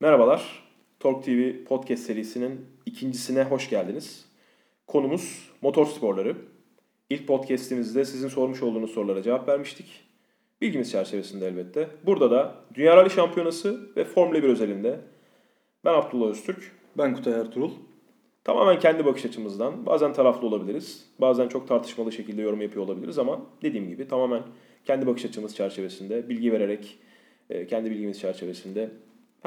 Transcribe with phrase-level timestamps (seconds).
[0.00, 0.62] Merhabalar.
[1.00, 4.24] Talk TV podcast serisinin ikincisine hoş geldiniz.
[4.86, 6.36] Konumuz motor sporları.
[7.10, 10.04] İlk podcastimizde sizin sormuş olduğunuz sorulara cevap vermiştik.
[10.60, 11.88] Bilgimiz çerçevesinde elbette.
[12.06, 15.00] Burada da Dünya Rally Şampiyonası ve Formula 1 özelinde
[15.84, 16.72] ben Abdullah Öztürk.
[16.98, 17.70] Ben Kutay Ertuğrul.
[18.44, 21.04] Tamamen kendi bakış açımızdan bazen taraflı olabiliriz.
[21.20, 24.42] Bazen çok tartışmalı şekilde yorum yapıyor olabiliriz ama dediğim gibi tamamen
[24.84, 26.98] kendi bakış açımız çerçevesinde bilgi vererek
[27.50, 28.90] e, kendi bilgimiz çerçevesinde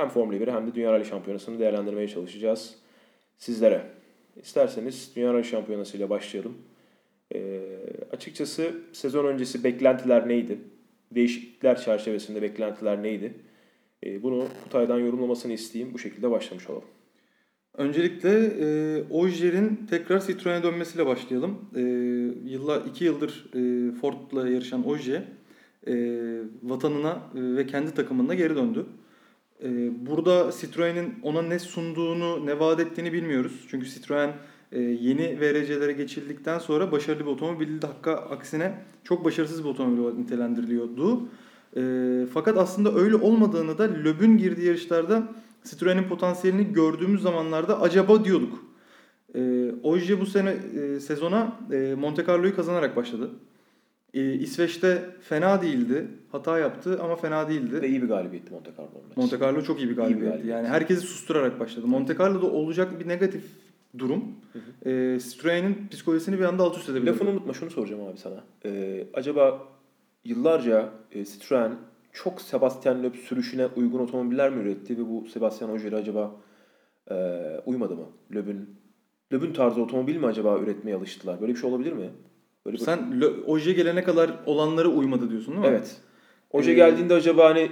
[0.02, 2.76] hem Formula 1 hem de Dünya Rally Şampiyonası'nı değerlendirmeye çalışacağız
[3.38, 3.82] sizlere.
[4.42, 6.58] İsterseniz Dünya Rally Şampiyonası ile başlayalım.
[7.36, 7.62] E,
[8.12, 10.58] açıkçası sezon öncesi beklentiler neydi?
[11.12, 13.34] Değişiklikler çerçevesinde beklentiler neydi?
[14.06, 15.94] E, bunu Kutay'dan yorumlamasını isteyeyim.
[15.94, 16.88] Bu şekilde başlamış olalım.
[17.78, 21.70] Öncelikle e, Ojier'in tekrar Citroen'e dönmesiyle başlayalım.
[21.76, 21.82] E,
[22.52, 25.24] yılla, iki yıldır e, Ford'la yarışan Ogier
[25.88, 25.94] e,
[26.64, 28.86] vatanına ve kendi takımına geri döndü.
[29.64, 33.66] E, burada Citroen'in ona ne sunduğunu, ne vaat ettiğini bilmiyoruz.
[33.70, 34.34] Çünkü Citroen
[34.72, 37.82] e, yeni VRC'lere geçildikten sonra başarılı bir otomobil.
[37.82, 38.74] Hakka aksine
[39.04, 41.22] çok başarısız bir otomobil olarak nitelendiriliyordu.
[41.78, 41.82] E,
[42.34, 45.24] fakat aslında öyle olmadığını da Loeb'ün girdiği yarışlarda
[45.64, 48.66] Citroen'in potansiyelini gördüğümüz zamanlarda acaba diyorduk.
[49.36, 53.30] E, Ogier bu sene e, sezona e, Monte Carlo'yu kazanarak başladı.
[54.14, 56.08] E, İsveç'te fena değildi.
[56.32, 57.82] Hata yaptı ama fena değildi.
[57.82, 58.90] Ve iyi bir galibiyetti Monte Carlo.
[59.16, 60.26] Monte Carlo çok iyi bir galibiyetti.
[60.32, 60.56] galibiyet.
[60.56, 61.88] Yani herkesi susturarak başladı.
[61.88, 63.44] Monte Carlo'da olacak bir negatif
[63.98, 64.24] durum
[64.86, 67.10] e, Citroen'in psikolojisini bir anda alt üst edebilirdi.
[67.10, 68.44] Lafını unutma şunu soracağım abi sana.
[68.66, 69.68] Ee, acaba
[70.26, 71.72] yıllarca e, Citroen
[72.14, 76.36] çok Sebastian Loeb sürüşüne uygun otomobiller mi üretti ve bu Sebastian Ogier'e acaba
[77.12, 77.16] e,
[77.66, 78.06] uymadı mı?
[78.36, 78.70] Loeb'ün
[79.34, 81.42] Loeb'ün tarzı otomobil mi acaba üretmeye alıştılar?
[81.42, 82.10] Böyle bir şey olabilir mi?
[82.66, 82.78] Böyle.
[82.78, 85.70] Sen Lo- Ogier gelene kadar olanlara uymadı diyorsun değil mi?
[85.72, 86.02] Evet.
[86.52, 87.72] Oje Ee, geldiğinde acaba hani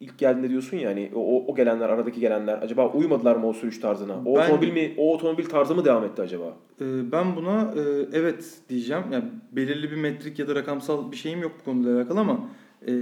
[0.00, 3.78] ilk geldiğinde diyorsun ya hani o, o gelenler aradaki gelenler acaba uymadılar mı o sürüş
[3.80, 4.14] tarzına?
[4.24, 6.56] O Ben- otomobil mi o otomobil tarzı mı devam etti acaba?
[6.80, 7.80] Ee, ben buna e,
[8.12, 9.02] evet diyeceğim.
[9.12, 12.48] Yani belirli bir metrik ya da rakamsal bir şeyim yok bu konuyla alakalı ama
[12.88, 12.92] e,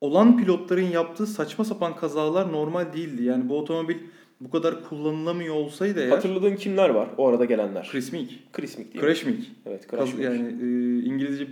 [0.00, 3.24] olan pilotların yaptığı saçma sapan kazalar normal değildi.
[3.24, 3.96] Yani bu otomobil
[4.40, 7.88] bu kadar kullanılamıyor olsaydı eğer Hatırladığın kimler var o arada gelenler?
[7.92, 9.02] Chris Meek, Chris Mick diye.
[9.04, 9.52] Crash Meek.
[9.66, 10.24] Evet, Crash Mick.
[10.24, 10.66] yani e,
[11.04, 11.46] İngilizce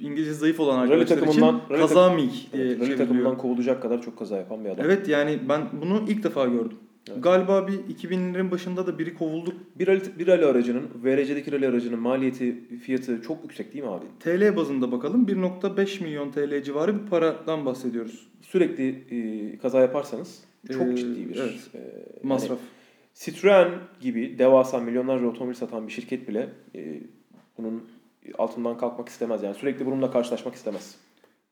[0.00, 3.82] İngilizce zayıf olan Rally arkadaşlar takımından- için rally kaza Meek diye Evet, rally takımından kovulacak
[3.82, 4.84] kadar çok kaza yapan bir adam.
[4.86, 6.78] Evet yani ben bunu ilk defa gördüm.
[7.12, 7.22] Evet.
[7.24, 9.54] Galiba bir 2000'lerin başında da biri kovulduk.
[9.78, 14.04] Bir rally, bir rally aracının, VRC'deki rally aracının maliyeti, fiyatı çok yüksek değil mi abi?
[14.20, 18.26] TL bazında bakalım 1.5 milyon TL civarı bir paradan bahsediyoruz.
[18.42, 21.70] Sürekli e, kaza yaparsanız çok Ee, ciddi bir evet.
[21.74, 21.78] e,
[22.22, 22.50] Masraf.
[22.50, 22.60] yani
[23.14, 23.68] Citroen
[24.00, 27.00] gibi devasa milyonlarca otomobil satan bir şirket bile e,
[27.58, 27.84] bunun
[28.38, 29.42] altından kalkmak istemez.
[29.42, 30.94] Yani sürekli bununla karşılaşmak istemez.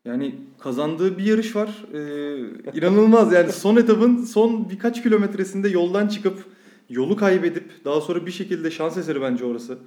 [0.04, 1.84] Yani kazandığı bir yarış var.
[1.94, 6.44] Ee, inanılmaz yani son etapın son birkaç kilometresinde yoldan çıkıp
[6.90, 9.78] yolu kaybedip daha sonra bir şekilde şans eseri bence orası.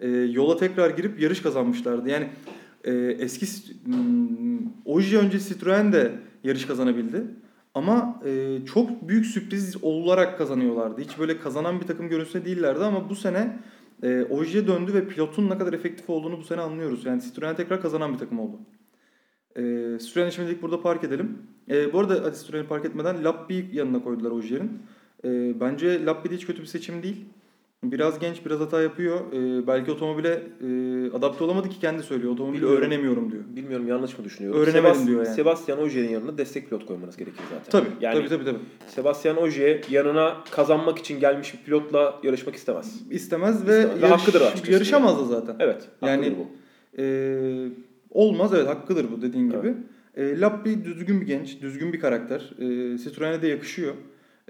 [0.00, 2.08] Ee, yola tekrar girip yarış kazanmışlardı.
[2.08, 2.28] Yani
[2.84, 3.46] e, eski
[4.84, 6.12] Oji önce Citroen de
[6.44, 7.22] yarış kazanabildi.
[7.74, 11.00] Ama e, çok büyük sürpriz olarak kazanıyorlardı.
[11.00, 13.58] Hiç böyle kazanan bir takım görüntüsünde değillerdi ama bu sene
[14.02, 17.04] e, Oji'ye döndü ve pilotun ne kadar efektif olduğunu bu sene anlıyoruz.
[17.04, 18.58] Yani Citroen tekrar kazanan bir takım oldu.
[19.56, 19.62] E,
[19.98, 21.38] Citroen'i şimdilik burada park edelim.
[21.70, 24.82] E, bu arada hadi Citroen'i park etmeden Lappi'yi yanına koydular Ogier'in.
[25.24, 27.24] E, bence Lappi de hiç kötü bir seçim değil.
[27.92, 29.20] Biraz genç, biraz hata yapıyor.
[29.32, 30.28] E, belki otomobile
[30.60, 32.32] e, adapte olamadı ki kendi söylüyor.
[32.32, 32.82] Otomobili Bilmiyorum.
[32.82, 33.42] öğrenemiyorum diyor.
[33.56, 34.60] Bilmiyorum yanlış mı düşünüyorum.
[34.60, 35.34] Öğrenemedim Sebast- diyor yani.
[35.34, 37.70] Sebastian Ogier'in yanına destek pilot koymanız gerekir zaten.
[37.70, 38.58] Tabii, Yani tabii, tabii, tabii.
[38.86, 43.00] Sebastian Ogier yanına kazanmak için gelmiş bir pilotla yarışmak istemez.
[43.10, 44.02] İstemez ve, İstemez.
[44.02, 45.56] Ve hakkıdır açıkçası yarışamaz da zaten.
[45.58, 45.88] Evet.
[46.02, 46.46] Yani- Yani bu.
[47.02, 47.68] Ee,
[48.10, 49.62] olmaz evet hakkıdır bu dediğin Evet.
[49.62, 49.74] gibi.
[50.16, 52.50] E, Lappi düzgün bir genç, düzgün bir karakter.
[52.58, 53.94] E, Citroen'e de yakışıyor.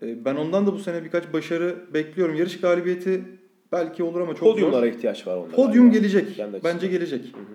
[0.03, 2.35] E, ben ondan da bu sene birkaç başarı bekliyorum.
[2.35, 3.25] Yarış galibiyeti
[3.73, 4.93] belki olur ama çok Podyumlara zor.
[4.93, 5.57] ihtiyaç var onda.
[5.57, 6.41] Podyum gelecek.
[6.65, 7.25] Bence gelecek.
[7.37, 7.55] Hı hı.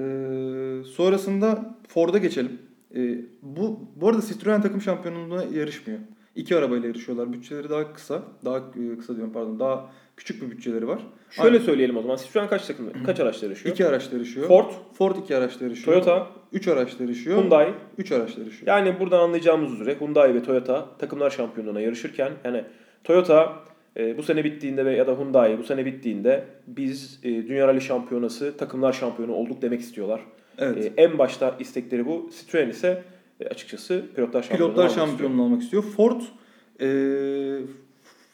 [0.00, 2.58] E, sonrasında Ford'a geçelim.
[2.96, 6.00] E, bu bu arada Citroen takım şampiyonluğuna yarışmıyor.
[6.36, 7.32] İki arabayla yarışıyorlar.
[7.32, 8.22] Bütçeleri daha kısa.
[8.44, 9.60] Daha e, kısa diyorum pardon.
[9.60, 11.00] Daha küçük bir bütçeleri var.
[11.30, 11.64] Şöyle Aynen.
[11.64, 12.16] söyleyelim o zaman.
[12.16, 13.74] Citroen kaç takım, kaç araçta yarışıyor?
[13.74, 14.48] İki araçla yarışıyor.
[14.48, 16.02] Ford, Ford iki araçla yarışıyor.
[16.02, 17.38] Toyota, Üç araçla yarışıyor.
[17.38, 17.74] Hyundai.
[17.98, 18.66] Üç araçla yarışıyor.
[18.66, 22.64] Yani buradan anlayacağımız üzere Hyundai ve Toyota takımlar şampiyonluğuna yarışırken yani
[23.04, 23.52] Toyota
[23.96, 27.80] e, bu sene bittiğinde ve ya da Hyundai bu sene bittiğinde biz e, Dünya Rally
[27.80, 30.20] Şampiyonası takımlar şampiyonu olduk demek istiyorlar.
[30.58, 30.92] Evet.
[30.96, 32.30] E, en başta istekleri bu.
[32.40, 33.02] Citroen ise
[33.40, 35.06] e, açıkçası pilotlar şampiyonluğu Pilotlar almak istiyor.
[35.08, 35.82] şampiyonluğu almak istiyor.
[35.82, 36.20] Ford
[36.80, 36.86] e,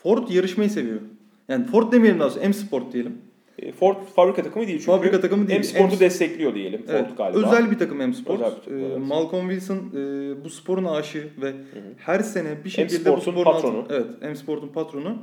[0.03, 1.00] Ford yarışmayı seviyor.
[1.49, 3.19] Yani Ford demeyelim daha doğrusu M Sport diyelim.
[3.58, 4.91] E, Ford fabrika takımı değil çünkü.
[4.93, 5.58] Fabrika takımı değil.
[5.61, 7.38] M-Sport'u M- destekliyor diyelim Ford Evet, galiba.
[7.38, 8.41] özel bir takım M-Sport.
[8.41, 8.99] Özel bir takım, Ee, evet.
[8.99, 11.53] Malcolm Wilson e, bu sporun aşığı ve
[11.99, 13.79] her sene bir şekilde bu M-Sport'un sporun patronu.
[13.79, 15.19] altın- evet, M-Sport'un patronu.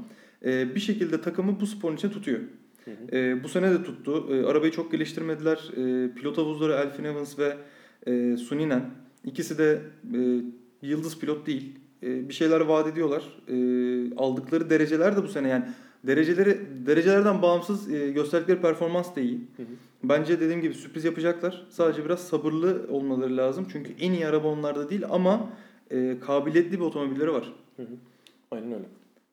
[0.46, 2.40] E, bir şekilde takımı bu sporun için tutuyor.
[3.14, 4.28] E, bu sene de tuttu.
[4.32, 5.58] E, arabayı çok geliştirmediler.
[5.72, 7.54] E, pilot havuzları Elfin Evans ve
[8.08, 8.82] e, Suninen.
[9.24, 9.82] İkisi de
[10.14, 10.42] e,
[10.82, 11.76] yıldız pilot değil.
[12.04, 13.24] E, bir şeyler vaat ediyorlar.
[13.48, 13.56] E,
[14.16, 15.66] aldıkları dereceler de bu sene yani
[16.04, 19.40] dereceleri derecelerden bağımsız e, gösterdikleri performans da iyi.
[20.04, 21.66] Bence dediğim gibi sürpriz yapacaklar.
[21.70, 23.68] Sadece biraz sabırlı olmaları lazım.
[23.72, 25.50] Çünkü en iyi araba onlarda değil ama
[25.92, 27.54] e, kabiliyetli bir otomobilleri var.
[28.52, 28.86] Aynen öyle.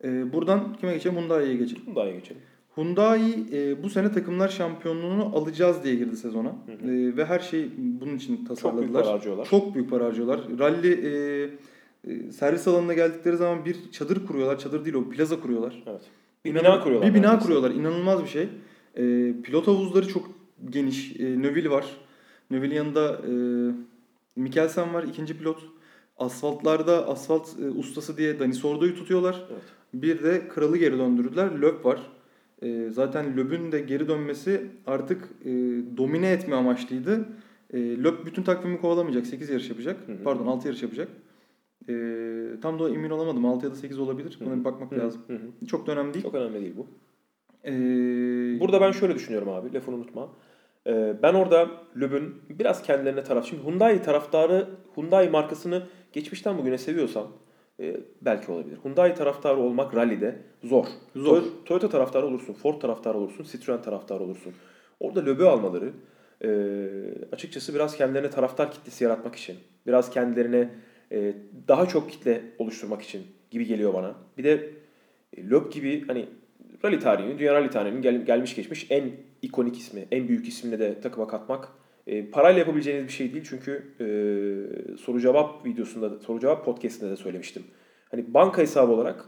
[0.04, 1.16] E, buradan kime geçelim?
[1.16, 1.82] Hyundai'ye geçelim.
[1.86, 2.42] İyi geçelim.
[2.76, 6.48] Hyundai e, bu sene takımlar şampiyonluğunu alacağız diye girdi sezona.
[6.68, 9.02] E, ve her şey bunun için Çok büyük tasarladılar.
[9.04, 9.46] para harcıyorlar.
[9.50, 10.40] Çok büyük para harcıyorlar.
[10.58, 11.50] Rally e,
[12.08, 14.58] e, servis alanına geldikleri zaman bir çadır kuruyorlar.
[14.58, 15.82] Çadır değil o plaza kuruyorlar.
[15.86, 16.00] Evet.
[16.44, 17.10] Bir İnan- bina kuruyorlar.
[17.10, 17.44] Bir bina neredeyse.
[17.46, 17.70] kuruyorlar.
[17.70, 18.42] İnanılmaz bir şey.
[18.96, 20.30] E, pilot havuzları çok
[20.70, 21.20] geniş.
[21.20, 21.86] E, Növil var.
[22.50, 23.32] Növille'in yanında e,
[24.36, 25.02] Mikkelsen var.
[25.04, 25.62] ikinci pilot.
[26.18, 29.44] Asfaltlarda asfalt e, ustası diye Dani Sordo'yu tutuyorlar.
[29.52, 29.62] Evet.
[29.94, 31.60] Bir de kralı geri döndürdüler.
[31.60, 32.00] Löb var.
[32.62, 35.48] E, zaten Löb'ün de geri dönmesi artık e,
[35.96, 37.28] domine etme amaçlıydı.
[37.72, 39.26] E, Löb bütün takvimi kovalamayacak.
[39.26, 40.08] 8 yarış yapacak.
[40.08, 40.22] Hı hı.
[40.24, 41.08] Pardon 6 yarış yapacak.
[41.88, 41.92] E,
[42.62, 43.44] tam da emin olamadım.
[43.46, 44.38] 6 ya da 8 olabilir.
[44.40, 45.22] Buna bir bakmak Hı hı, lazım.
[45.26, 45.66] hı hı.
[45.66, 46.22] Çok da önemli değil.
[46.24, 46.86] Çok önemli değil bu.
[47.64, 47.72] E,
[48.60, 50.28] Burada ben şöyle düşünüyorum abi, lafını unutma.
[50.86, 53.46] Ee, ben orada Löb'ün biraz kendilerine taraf.
[53.46, 57.26] Şimdi Hyundai taraftarı, Hyundai markasını geçmişten bugüne seviyorsan
[57.80, 58.78] e, belki olabilir.
[58.84, 60.86] Hyundai taraftarı olmak rallide zor.
[61.16, 61.36] Zor.
[61.36, 64.52] Toy- Toyota taraftarı olursun, Ford taraftarı olursun, Citroen taraftarı olursun.
[65.00, 65.92] Orada Löb'ü almaları
[66.44, 66.48] e,
[67.32, 69.56] açıkçası biraz kendilerine taraftar kitlesi yaratmak için,
[69.86, 70.68] biraz kendilerine
[71.12, 71.34] e,
[71.68, 74.14] daha çok kitle oluşturmak için gibi geliyor bana.
[74.38, 74.70] Bir de
[75.36, 76.26] e, Löb gibi hani
[76.84, 79.10] rally tarihinin, dünya rally tarihinin gel- gelmiş geçmiş en
[79.42, 81.68] ikonik ismi, en büyük ismini de takıma katmak
[82.10, 83.44] e, parayla yapabileceğiniz bir şey değil.
[83.48, 84.06] Çünkü e,
[84.96, 87.62] soru cevap videosunda, soru cevap podcastinde de söylemiştim.
[88.10, 89.24] Hani banka hesabı olarak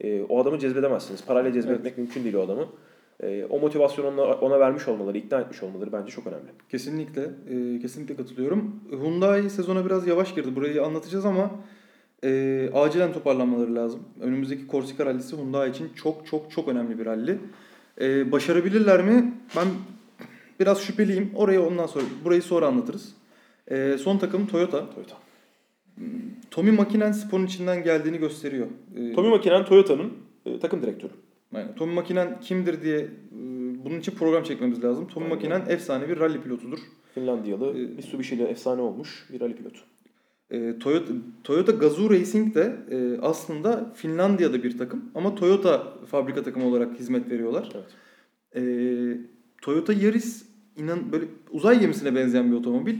[0.00, 1.24] e, o adamı cezbedemezsiniz.
[1.26, 2.68] Parayla cezbetmek mümkün değil o adamı.
[3.22, 6.48] E, o motivasyonu ona, ona vermiş olmaları, ikna etmiş olmaları bence çok önemli.
[6.68, 8.80] Kesinlikle, e, kesinlikle katılıyorum.
[8.90, 10.56] Hyundai sezona biraz yavaş girdi.
[10.56, 11.50] Burayı anlatacağız ama
[12.24, 14.00] e, acilen toparlanmaları lazım.
[14.20, 17.38] Önümüzdeki Korsika rallisi Hyundai için çok çok çok önemli bir ralli.
[18.00, 19.34] E, başarabilirler mi?
[19.56, 19.66] Ben
[20.60, 21.30] biraz şüpheliyim.
[21.34, 23.12] Orayı ondan sonra, burayı sonra anlatırız.
[23.70, 24.90] E, son takım Toyota.
[24.90, 25.16] Toyota.
[26.50, 28.66] Tommy Makinen sporun içinden geldiğini gösteriyor.
[28.96, 30.12] E, Tommy Makinen Toyota'nın
[30.46, 31.12] e, takım direktörü.
[31.54, 31.74] Aynen.
[31.74, 33.08] Tommy Makinen kimdir diye e,
[33.84, 35.08] bunun için program çekmemiz lazım.
[35.08, 35.36] Tommy Aynen.
[35.36, 36.78] Makinen efsane bir rally pilotudur.
[37.14, 39.80] Finlandiyalı, E, Mitsubishi ile efsane olmuş bir rally pilotu.
[40.50, 41.12] E, Toyota,
[41.44, 47.30] Toyota Gazoo Racing de e, aslında Finlandiya'da bir takım ama Toyota fabrika takımı olarak hizmet
[47.30, 47.68] veriyorlar.
[47.74, 47.86] Evet.
[48.56, 48.62] E,
[49.62, 52.96] Toyota Yaris inan böyle uzay gemisine benzeyen bir otomobil.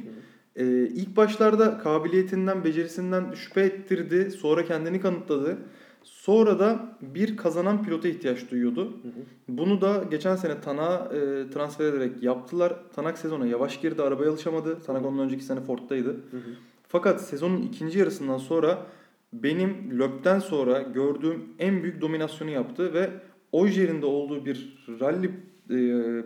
[0.56, 4.30] E, ilk başlarda kabiliyetinden, becerisinden şüphe ettirdi.
[4.30, 5.58] Sonra kendini kanıtladı.
[6.02, 8.84] Sonra da bir kazanan pilota ihtiyaç duyuyordu.
[8.84, 9.12] Hı hı.
[9.48, 12.76] Bunu da geçen sene Tanak'a e, transfer ederek yaptılar.
[12.94, 14.80] Tanak sezona yavaş girdi, arabaya alışamadı.
[14.80, 16.08] Tanak ondan önceki sene Ford'daydı.
[16.08, 16.50] Hı hı.
[16.88, 18.86] Fakat sezonun ikinci yarısından sonra
[19.32, 23.10] benim Löb'den sonra gördüğüm en büyük dominasyonu yaptı ve
[23.52, 25.30] Ojer'inde olduğu bir rally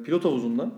[0.05, 0.71] pilot havuzunda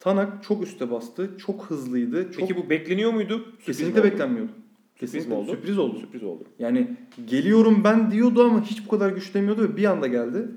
[0.00, 2.32] Tanak çok üste bastı, çok hızlıydı.
[2.32, 3.38] Çok Peki bu bekleniyor muydu?
[3.38, 4.50] Sürpriz kesinlikle beklenmiyordu.
[4.50, 5.50] Sürpriz Kesinlikle mi oldu?
[5.50, 5.98] Sürpriz oldu.
[5.98, 6.44] Sürpriz oldu.
[6.58, 6.96] Yani
[7.26, 10.48] geliyorum ben diyordu ama hiç bu kadar güçlemiyordu ve bir anda geldi.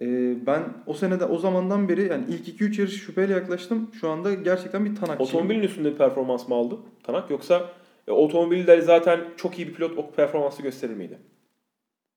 [0.00, 0.06] E,
[0.46, 3.90] ben o senede o zamandan beri yani ilk 2-3 yarış şüpheyle yaklaştım.
[4.00, 5.20] Şu anda gerçekten bir Tanakçıyım.
[5.20, 7.70] Otomobilin üstünde bir performans mı aldı Tanak yoksa
[8.08, 11.18] e, otomobilde zaten çok iyi bir pilot o performansı gösterir miydi?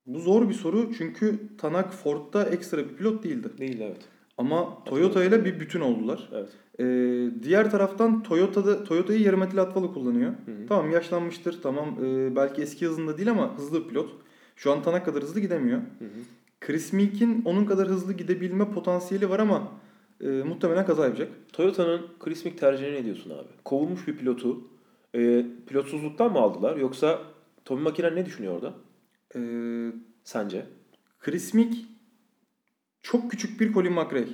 [0.06, 3.48] Bu zor bir soru çünkü Tanak Ford'da ekstra bir pilot değildi.
[3.58, 4.00] Değil evet.
[4.38, 6.28] Ama Toyota ile bir bütün oldular.
[6.32, 6.48] Evet.
[6.80, 10.30] Ee, diğer taraftan Toyota'da Toyota'yı yarım metre Atvalı kullanıyor.
[10.46, 10.66] Hı hı.
[10.68, 11.62] Tamam yaşlanmıştır.
[11.62, 14.10] Tamam e, belki eski hızında değil ama hızlı pilot.
[14.56, 15.78] Şu an Tanak kadar hızlı gidemiyor.
[15.78, 16.08] Hı hı.
[16.60, 19.68] Chris Meek'in onun kadar hızlı gidebilme potansiyeli var ama
[20.20, 21.28] e, muhtemelen kaza yapacak.
[21.52, 23.48] Toyota'nın Chris Mick tercihine ne diyorsun abi?
[23.64, 24.60] Kovulmuş bir pilotu
[25.14, 27.18] e, pilotsuzluktan mı aldılar yoksa
[27.64, 28.72] Tommy Makinen ne düşünüyor orada
[29.36, 29.40] Ee,
[30.24, 30.66] sence?
[31.20, 31.86] Chris Meek
[33.10, 34.24] çok küçük bir Colin McRae.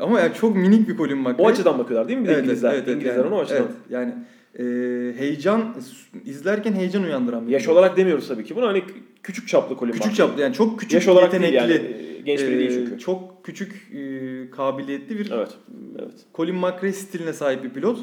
[0.00, 1.46] ama yani çok minik bir Colin McRae.
[1.46, 2.28] O açıdan bakıyorlar değil mi?
[2.28, 2.78] Bir de İngilizler.
[2.78, 3.62] İngilizler yani, onu o açıdan.
[3.62, 4.14] Evet, yani
[4.58, 4.64] e,
[5.18, 5.74] heyecan
[6.24, 7.76] izlerken heyecan uyandıran bir Yaş pilot.
[7.76, 8.56] olarak demiyoruz tabii ki.
[8.56, 8.82] Bunu hani
[9.22, 10.16] küçük çaplı Colin Küçük McRae.
[10.16, 11.68] çaplı yani çok küçük Yaş olarak yetenekli.
[11.68, 12.24] değil yani.
[12.24, 12.98] Genç biri değil e, çünkü.
[12.98, 15.50] Çok küçük e, kabiliyetli bir Evet.
[15.98, 16.14] Evet.
[16.34, 17.98] Colin McRae stiline sahip bir pilot.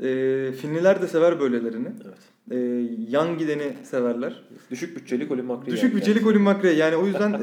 [0.00, 1.88] E, Finliler de sever böylelerini.
[2.04, 2.36] Evet.
[2.50, 2.56] E,
[3.08, 4.42] yan gideni severler.
[4.70, 5.66] Düşük bütçeli Colin McRae.
[5.66, 6.20] Düşük yani bütçeli.
[6.20, 7.32] Colin McRae yani o yüzden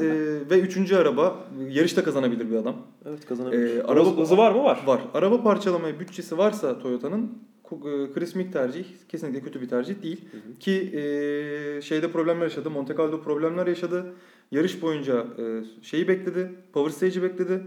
[0.50, 2.76] ve üçüncü araba yarışta kazanabilir bir adam.
[3.08, 3.76] Evet kazanabilir.
[3.76, 4.64] Ee, araba hızı var mı?
[4.64, 4.82] Var.
[4.86, 5.00] Var.
[5.14, 7.30] Araba parçalamaya bütçesi varsa Toyota'nın
[7.72, 10.20] e, Chris Mick tercih kesinlikle kötü bir tercih değil.
[10.32, 10.58] Hı hı.
[10.60, 12.70] Ki e, şeyde problemler yaşadı.
[12.70, 14.06] Monte Carlo problemler yaşadı.
[14.50, 16.50] Yarış boyunca e, şeyi bekledi.
[16.72, 17.62] Power Stage'i bekledi.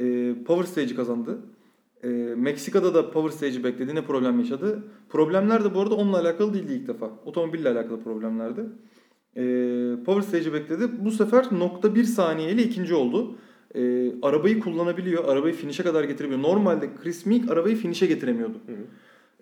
[0.00, 1.38] E, Power Stage'i kazandı.
[2.04, 3.90] E, Meksika'da da Power Stage'i bekledi.
[3.90, 4.82] Yine problem yaşadı.
[5.08, 7.10] Problemler de bu arada onunla alakalı değildi ilk defa.
[7.24, 8.60] Otomobille alakalı problemlerdi.
[9.36, 9.42] E,
[10.04, 10.84] Power Stage'i bekledi.
[11.04, 13.34] Bu sefer nokta bir saniyeyle ikinci oldu.
[13.74, 15.24] E, arabayı kullanabiliyor.
[15.24, 16.42] Arabayı finish'e kadar getirebiliyor.
[16.42, 18.58] Normalde Chris Meek arabayı finish'e getiremiyordu.
[18.66, 18.84] Hı hı.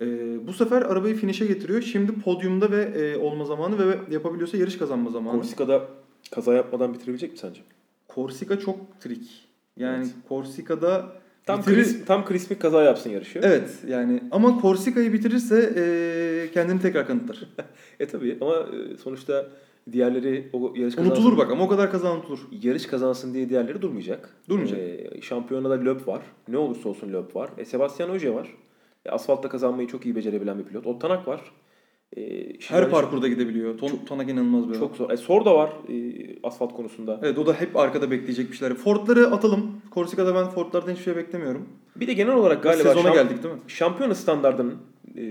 [0.00, 1.83] Ee, bu sefer arabayı finish'e getiriyor.
[1.83, 5.37] Şimdi podyumda ve e, olma zamanı ve yapabiliyorsa yarış kazanma zamanı.
[5.37, 5.88] Korsika'da
[6.31, 7.61] kaza yapmadan bitirebilecek mi sence?
[8.09, 9.49] Korsika çok trik.
[9.76, 10.14] Yani Evet.
[10.29, 11.12] Korsika'da
[11.50, 13.40] Tam bitirir- Chris, tam Chris Mick kaza yapsın yarışı.
[13.42, 17.38] Evet yani ama Korsika'yı bitirirse e, kendini tekrar kanıtlar.
[18.00, 19.47] E tabii ama e, sonuçta
[19.92, 21.16] diğerleri o yarış kazansın.
[21.23, 22.38] unutulur bak ama o kadar kazan unutulur.
[22.62, 24.28] Yarış kazansın diye diğerleri durmayacak.
[24.49, 24.78] Durmayacak.
[24.78, 26.21] E, şampiyonada Löb var.
[26.49, 27.50] Ne olursa olsun Löb var.
[27.59, 28.49] E, Sebastian Ogier var.
[29.07, 30.87] E, asfaltta kazanmayı çok iyi becerebilen bir pilot.
[30.87, 31.40] Ottanak var.
[32.17, 33.79] E, Her parkurda gidebiliyor.
[33.79, 34.75] Ton, Tonak inanılmaz bir.
[34.75, 35.11] Çok zor.
[35.11, 35.95] E, Sor da var e,
[36.43, 37.21] asfalt konusunda.
[37.23, 38.75] Evet o da hep arkada bekleyecek bir şeyler.
[38.76, 39.81] Ford'ları atalım.
[39.90, 41.69] Korsika'da ben Ford'lardan hiçbir şey beklemiyorum.
[41.97, 43.61] Bir de genel olarak galiba Sezona şamp- geldik değil mi?
[43.67, 44.75] şampiyona standartının
[45.17, 45.23] e,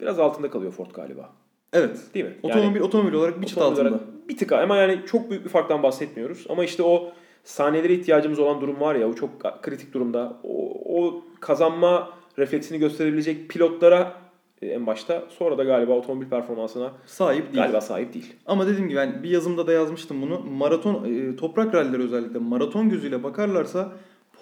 [0.00, 1.30] biraz altında kalıyor Ford galiba.
[1.72, 1.98] Evet.
[2.14, 2.34] Değil mi?
[2.42, 4.00] Otomobil otomobil olarak bir çıt altında.
[4.28, 6.46] Bir tık ama yani çok büyük bir farktan bahsetmiyoruz.
[6.48, 7.12] Ama işte o
[7.44, 10.40] saniyelere ihtiyacımız olan durum var ya o çok kritik durumda.
[10.42, 14.29] O, o kazanma refleksini gösterebilecek pilotlara
[14.62, 17.54] en başta sonra da galiba otomobil performansına Sahip değil.
[17.54, 18.34] galiba sahip değil.
[18.46, 20.40] Ama dediğim gibi ben bir yazımda da yazmıştım bunu.
[20.40, 23.92] Maraton e, toprak rallileri özellikle maraton gözüyle bakarlarsa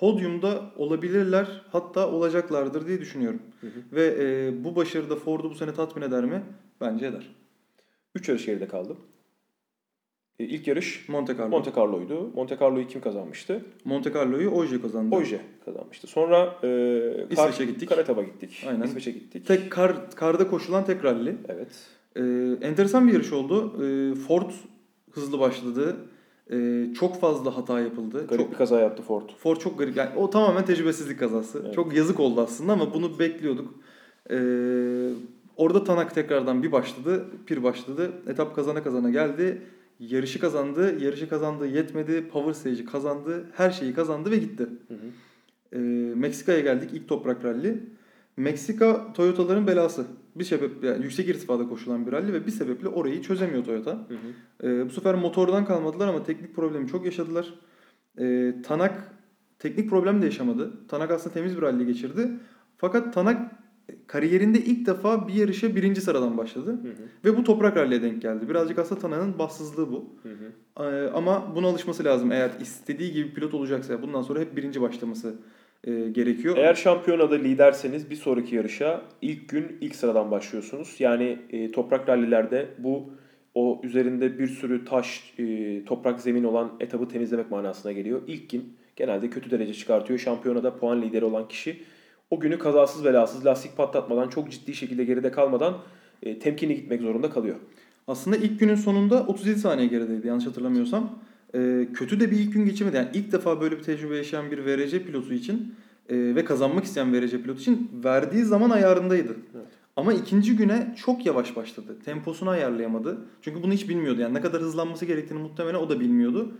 [0.00, 3.42] podyumda olabilirler hatta olacaklardır diye düşünüyorum.
[3.60, 3.70] Hı hı.
[3.92, 6.42] Ve e, bu başarıda Ford'u bu sene tatmin eder mi?
[6.80, 7.26] Bence eder.
[8.14, 8.96] 3 yarış geride kaldı.
[10.38, 11.48] E, ilk yarış Monte Carlo.
[11.48, 12.30] Monte Carlo'ydu.
[12.34, 13.64] Monte Carlo'yu kim kazanmıştı?
[13.84, 15.16] Monte Carlo'yu Oje kazandı.
[15.16, 16.06] Oje kazanmıştı.
[16.06, 17.88] Sonra e, İsveç'e gittik.
[17.88, 18.66] Karataba gittik.
[18.68, 18.82] Aynen.
[18.82, 19.46] İsveç'e gittik.
[19.46, 21.36] Tek kar, karda koşulan tek ralli.
[21.48, 21.68] Evet.
[22.16, 22.22] E,
[22.66, 23.84] enteresan bir yarış oldu.
[23.84, 24.50] E, Ford
[25.10, 25.96] hızlı başladı.
[26.52, 28.26] E, çok fazla hata yapıldı.
[28.26, 29.30] Garip Çok, bir kaza yaptı Ford.
[29.38, 29.96] Ford çok garip.
[29.96, 31.62] Yani o tamamen tecrübesizlik kazası.
[31.64, 31.74] Evet.
[31.74, 33.74] Çok yazık oldu aslında ama bunu bekliyorduk.
[34.30, 34.36] Ee,
[35.56, 37.26] orada Tanak tekrardan bir başladı.
[37.50, 38.12] Bir başladı.
[38.28, 39.62] Etap kazana kazana geldi.
[40.00, 41.04] Yarışı kazandı.
[41.04, 42.28] Yarışı kazandı yetmedi.
[42.28, 43.46] Power Stage'i kazandı.
[43.54, 44.66] Her şeyi kazandı ve gitti.
[44.88, 45.06] Hı hı.
[45.72, 45.78] Ee,
[46.14, 46.90] Meksika'ya geldik.
[46.92, 47.82] ilk toprak ralli.
[48.36, 50.06] Meksika Toyota'ların belası.
[50.36, 53.90] Bir sebep yani yüksek irtifada koşulan bir ralli ve bir sebeple orayı çözemiyor Toyota.
[53.90, 54.68] Hı hı.
[54.68, 57.54] Ee, bu sefer motordan kalmadılar ama teknik problemi çok yaşadılar.
[58.18, 59.12] Ee, Tanak
[59.58, 60.86] teknik problem de yaşamadı.
[60.88, 62.30] Tanak aslında temiz bir rally geçirdi.
[62.76, 63.50] Fakat Tanak
[64.06, 66.70] kariyerinde ilk defa bir yarışa birinci sıradan başladı.
[66.70, 66.94] Hı hı.
[67.24, 68.48] Ve bu toprak ralliye denk geldi.
[68.48, 70.04] Birazcık aslında Tanak'ın bahtsızlığı bu.
[70.22, 70.84] Hı hı.
[70.84, 72.32] Ee, ama buna alışması lazım.
[72.32, 75.34] Eğer istediği gibi pilot olacaksa bundan sonra hep birinci başlaması
[75.84, 76.56] e, gerekiyor.
[76.56, 80.96] Eğer şampiyonada liderseniz bir sonraki yarışa ilk gün ilk sıradan başlıyorsunuz.
[80.98, 83.10] Yani e, toprak rallilerde bu
[83.54, 88.22] o üzerinde bir sürü taş, e, toprak zemin olan etabı temizlemek manasına geliyor.
[88.26, 90.18] İlk gün genelde kötü derece çıkartıyor.
[90.18, 91.80] Şampiyonada puan lideri olan kişi
[92.30, 95.78] o günü kazasız belasız lastik patlatmadan çok ciddi şekilde geride kalmadan
[96.22, 97.56] e, temkinli gitmek zorunda kalıyor.
[98.06, 101.18] Aslında ilk günün sonunda 37 saniye gerideydi yanlış hatırlamıyorsam.
[101.54, 102.96] Ee, kötü de bir ilk gün geçirmedi.
[102.96, 105.74] Yani ilk defa böyle bir tecrübe yaşayan bir VRC pilotu için
[106.08, 109.36] e, ve kazanmak isteyen VRC pilotu için verdiği zaman ayarındaydı.
[109.54, 109.66] Evet.
[109.96, 111.96] Ama ikinci güne çok yavaş başladı.
[112.04, 113.18] Temposunu ayarlayamadı.
[113.42, 114.20] Çünkü bunu hiç bilmiyordu.
[114.20, 116.52] Yani ne kadar hızlanması gerektiğini muhtemelen o da bilmiyordu.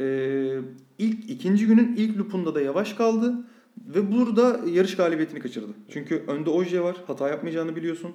[0.00, 0.58] Ee,
[0.98, 3.34] ilk ikinci günün ilk loopunda da yavaş kaldı
[3.78, 5.72] ve burada yarış galibiyetini kaçırdı.
[5.88, 6.96] Çünkü önde Oje var.
[7.06, 8.10] Hata yapmayacağını biliyorsun.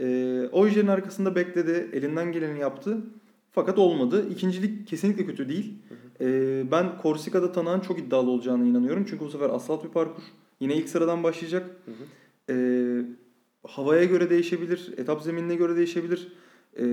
[0.00, 1.90] Ee, Oje'nin arkasında bekledi.
[1.92, 2.98] Elinden geleni yaptı.
[3.52, 4.28] Fakat olmadı.
[4.30, 5.74] İkincilik kesinlikle kötü değil.
[6.20, 9.06] Ee, ben Korsika'da Tanak'ın çok iddialı olacağına inanıyorum.
[9.10, 10.22] Çünkü bu sefer asfalt bir parkur.
[10.60, 11.70] Yine ilk sıradan başlayacak.
[12.50, 13.02] Ee,
[13.66, 14.94] havaya göre değişebilir.
[14.96, 16.32] Etap zeminine göre değişebilir.
[16.78, 16.84] Ee,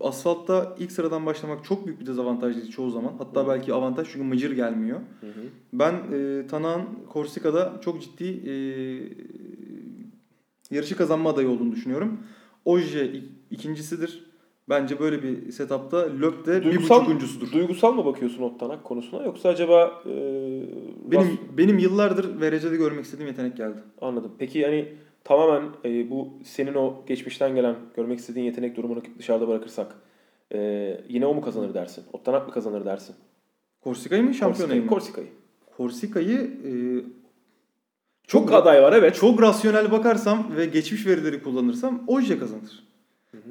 [0.00, 3.12] asfaltta ilk sıradan başlamak çok büyük bir dezavantajlı çoğu zaman.
[3.18, 3.48] Hatta Hı.
[3.48, 4.98] belki avantaj çünkü mıcır gelmiyor.
[5.20, 5.40] Hı hı.
[5.72, 8.54] Ben e, Tanak'ın Korsika'da çok ciddi e,
[10.70, 12.18] yarışı kazanma adayı olduğunu düşünüyorum.
[12.64, 14.26] Oje ik- ikincisidir.
[14.68, 17.52] Bence böyle bir setupta Löp de bir Duygusal, buçukuncusudur.
[17.52, 20.10] duygusal mı bakıyorsun Ottanak konusuna yoksa acaba e,
[21.10, 23.78] Benim Ras- benim yıllardır VRC'de görmek istediğim yetenek geldi.
[24.00, 24.32] Anladım.
[24.38, 24.88] Peki hani
[25.26, 29.94] tamamen e, bu senin o geçmişten gelen görmek istediğin yetenek durumunu dışarıda bırakırsak
[30.54, 32.04] e, yine o mu kazanır dersin?
[32.12, 33.16] Ottanak mı kazanır dersin?
[33.80, 34.88] Korsika'yı mı şampiyonayı mı?
[34.88, 35.26] Korsika'yı.
[35.76, 36.72] Korsika'yı e,
[38.26, 39.14] Çok aday var evet.
[39.14, 42.86] Çok rasyonel bakarsam ve geçmiş verileri kullanırsam Oje kazanır.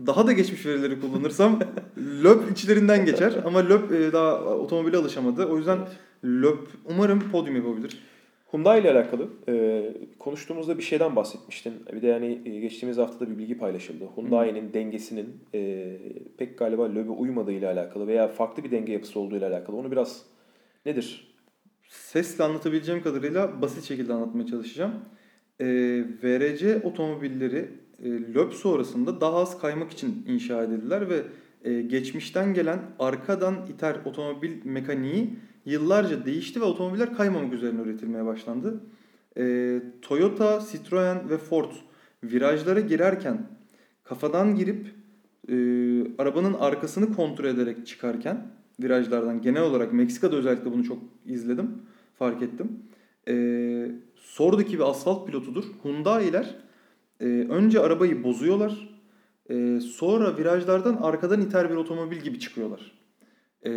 [0.07, 1.59] Daha da geçmiş verileri kullanırsam
[2.23, 5.45] Löp içlerinden geçer ama Löp e, daha otomobile alışamadı.
[5.45, 5.79] O yüzden
[6.23, 7.99] Löp umarım podyum yapabilir.
[8.55, 9.83] Hyundai ile alakalı e,
[10.19, 11.73] konuştuğumuzda bir şeyden bahsetmiştin.
[11.93, 14.09] Bir de yani e, geçtiğimiz haftada bir bilgi paylaşıldı.
[14.15, 15.97] Hyundai'nin dengesinin e,
[16.37, 19.77] pek galiba Löb'e uymadığı ile alakalı veya farklı bir denge yapısı olduğu ile alakalı.
[19.77, 20.25] Onu biraz
[20.85, 21.35] nedir?
[21.87, 24.91] Sesle anlatabileceğim kadarıyla basit şekilde anlatmaya çalışacağım.
[25.59, 25.65] E,
[26.23, 27.69] VRC otomobilleri
[28.03, 31.21] e, LÖP sonrasında daha az kaymak için inşa edildiler ve
[31.63, 35.29] e, geçmişten gelen arkadan iter otomobil mekaniği
[35.65, 38.83] yıllarca değişti ve otomobiller kaymamak üzerine üretilmeye başlandı.
[39.37, 41.71] E, Toyota, Citroen ve Ford
[42.23, 43.47] virajlara girerken
[44.03, 44.87] kafadan girip
[45.49, 45.55] e,
[46.21, 48.47] arabanın arkasını kontrol ederek çıkarken
[48.79, 51.71] virajlardan genel olarak Meksika'da özellikle bunu çok izledim,
[52.17, 52.79] fark ettim.
[53.27, 53.35] E,
[54.15, 55.63] Sordaki bir asfalt pilotudur.
[55.83, 56.55] Hyundai'ler
[57.19, 58.89] e, önce arabayı bozuyorlar.
[59.49, 62.91] E, sonra virajlardan arkadan iter bir otomobil gibi çıkıyorlar.
[63.65, 63.71] E,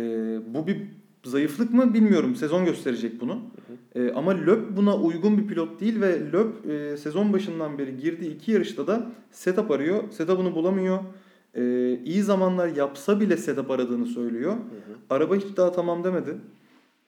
[0.53, 0.87] bu bir
[1.23, 2.35] zayıflık mı bilmiyorum.
[2.35, 3.33] Sezon gösterecek bunu.
[3.33, 4.03] Hı hı.
[4.03, 8.35] E, ama Löp buna uygun bir pilot değil ve Löp e, sezon başından beri girdiği
[8.35, 10.03] iki yarışta da setup arıyor.
[10.11, 10.99] Setup'ını bulamıyor.
[11.55, 14.51] E, iyi zamanlar yapsa bile setup aradığını söylüyor.
[14.53, 14.97] Hı hı.
[15.09, 16.35] Araba hiç daha tamam demedi.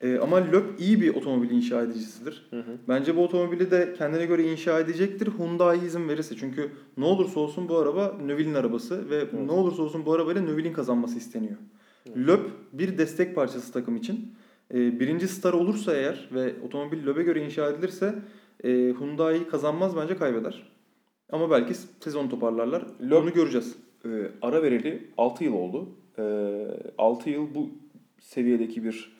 [0.01, 2.47] E, ama Löp iyi bir otomobil inşa edicisidir.
[2.49, 2.71] Hı hı.
[2.87, 5.29] Bence bu otomobili de kendine göre inşa edecektir.
[5.37, 6.35] Hyundai izin verirse.
[6.39, 9.47] Çünkü ne olursa olsun bu araba Növil'in arabası ve hı.
[9.47, 11.55] ne olursa olsun bu arabayla Növil'in kazanması isteniyor.
[11.55, 11.80] Hı.
[12.15, 14.35] Löp bir destek parçası takım için.
[14.73, 18.15] E, birinci star olursa eğer ve otomobil Löp'e göre inşa edilirse
[18.63, 20.71] e, Hyundai kazanmaz bence kaybeder.
[21.31, 22.85] Ama belki sezon toparlarlar.
[23.01, 23.75] Löp, Onu göreceğiz.
[24.05, 24.09] E,
[24.41, 25.89] ara vereli 6 yıl oldu.
[26.17, 26.23] E,
[26.97, 27.69] 6 yıl bu
[28.19, 29.17] seviyedeki bir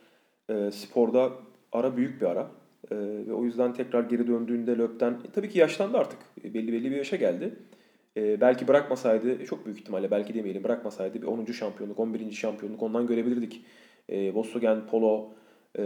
[0.49, 1.31] e, sporda
[1.71, 2.51] ara büyük bir ara.
[2.91, 2.95] E,
[3.27, 6.19] ve o yüzden tekrar geri döndüğünde Löp'ten e, tabii ki yaşlandı artık.
[6.43, 7.55] E, belli belli bir yaşa geldi.
[8.17, 11.45] E, belki bırakmasaydı çok büyük ihtimalle belki demeyelim bırakmasaydı bir 10.
[11.45, 12.31] şampiyonluk 11.
[12.31, 13.65] şampiyonluk ondan görebilirdik.
[14.09, 15.33] E, Volkswagen Polo
[15.77, 15.83] e,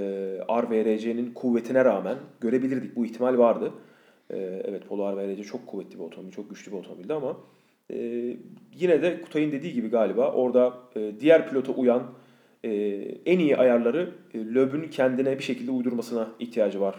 [0.50, 2.96] RVRC'nin kuvvetine rağmen görebilirdik.
[2.96, 3.72] Bu ihtimal vardı.
[4.29, 7.38] E, evet Polo RVRC çok kuvvetli bir otomobil, çok güçlü bir otomobildi ama
[7.91, 7.98] e,
[8.74, 12.03] yine de Kutay'ın dediği gibi galiba orada e, diğer pilota uyan
[12.63, 12.70] e,
[13.25, 16.96] en iyi ayarları e, Loeb'ün kendine bir şekilde uydurmasına ihtiyacı var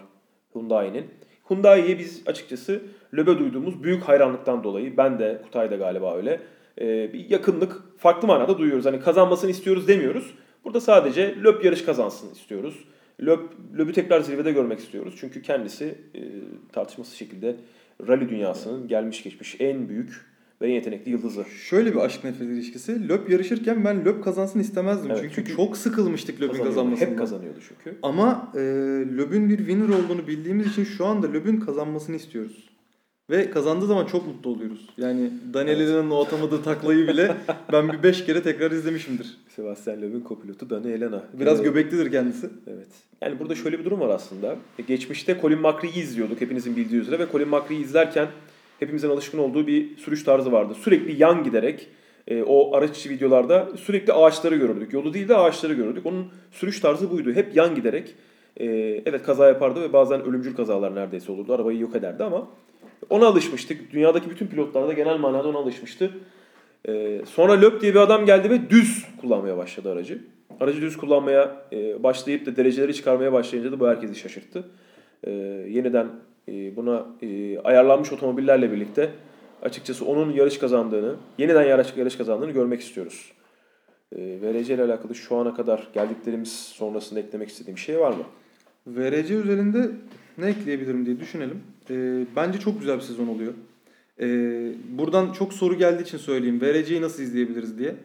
[0.54, 1.04] Hyundai'nin.
[1.48, 2.82] Hyundai'ye biz açıkçası
[3.14, 6.40] Loeb'e duyduğumuz büyük hayranlıktan dolayı ben de Kutay'da galiba öyle
[6.80, 8.86] e, bir yakınlık farklı manada duyuyoruz.
[8.86, 10.34] Hani kazanmasını istiyoruz demiyoruz.
[10.64, 12.84] Burada sadece Loeb yarış kazansın istiyoruz.
[13.22, 13.40] Loeb,
[13.78, 15.14] Loeb'ü tekrar zirvede görmek istiyoruz.
[15.20, 16.20] Çünkü kendisi e,
[16.72, 17.56] tartışmasız şekilde
[18.08, 20.26] rally dünyasının gelmiş geçmiş en büyük
[20.60, 21.44] ve en yetenekli yıldızı.
[21.44, 23.08] Şöyle bir aşk nefret ilişkisi.
[23.08, 25.10] Löp yarışırken ben Löp kazansın istemezdim.
[25.10, 27.10] Evet, çünkü, çünkü çok sıkılmıştık Löp'ün kazanmasından.
[27.10, 27.98] Hep kazanıyordu çünkü.
[28.02, 28.60] Ama e,
[29.16, 32.68] Löp'ün bir winner olduğunu bildiğimiz için şu anda Löp'ün kazanmasını istiyoruz.
[33.30, 34.88] Ve kazandığı zaman çok mutlu oluyoruz.
[34.96, 36.12] Yani Daniel evet.
[36.12, 37.36] o atamadığı taklayı bile
[37.72, 39.36] ben bir beş kere tekrar izlemişimdir.
[39.48, 41.22] Sebastian Loeb'in kopilotu Dani Elena.
[41.32, 42.50] Biraz göbeklidir kendisi.
[42.66, 42.88] Evet.
[43.22, 44.56] Yani burada şöyle bir durum var aslında.
[44.88, 48.28] Geçmişte Colin McRae'yi izliyorduk hepinizin bildiği üzere ve Colin McRae'yi izlerken
[48.80, 50.74] hepimizin alışkın olduğu bir sürüş tarzı vardı.
[50.74, 51.88] Sürekli yan giderek
[52.28, 54.92] e, o araç içi videolarda sürekli ağaçları görürdük.
[54.92, 56.06] Yolu değil de ağaçları görürdük.
[56.06, 57.32] Onun sürüş tarzı buydu.
[57.32, 58.14] Hep yan giderek
[58.56, 58.66] e,
[59.06, 61.54] evet kaza yapardı ve bazen ölümcül kazalar neredeyse olurdu.
[61.54, 62.48] Arabayı yok ederdi ama
[63.10, 63.92] ona alışmıştık.
[63.92, 66.10] Dünyadaki bütün pilotlar da genel manada ona alışmıştı.
[66.88, 70.24] E, sonra Löp diye bir adam geldi ve düz kullanmaya başladı aracı.
[70.60, 74.64] Aracı düz kullanmaya e, başlayıp da dereceleri çıkarmaya başlayınca da bu herkesi şaşırttı.
[75.24, 75.30] E,
[75.68, 76.06] yeniden
[76.48, 79.10] e, buna e, ayarlanmış otomobillerle birlikte
[79.62, 83.32] açıkçası onun yarış kazandığını, yeniden yarış, yarış kazandığını görmek istiyoruz.
[84.12, 88.24] E, VRC ile alakalı şu ana kadar geldiklerimiz sonrasında eklemek istediğim şey var mı?
[88.86, 89.90] VRC üzerinde
[90.38, 91.62] ne ekleyebilirim diye düşünelim.
[92.36, 93.52] Bence çok güzel bir sezon oluyor.
[94.90, 96.60] buradan çok soru geldiği için söyleyeyim.
[96.60, 97.96] VRC'yi nasıl izleyebiliriz diye.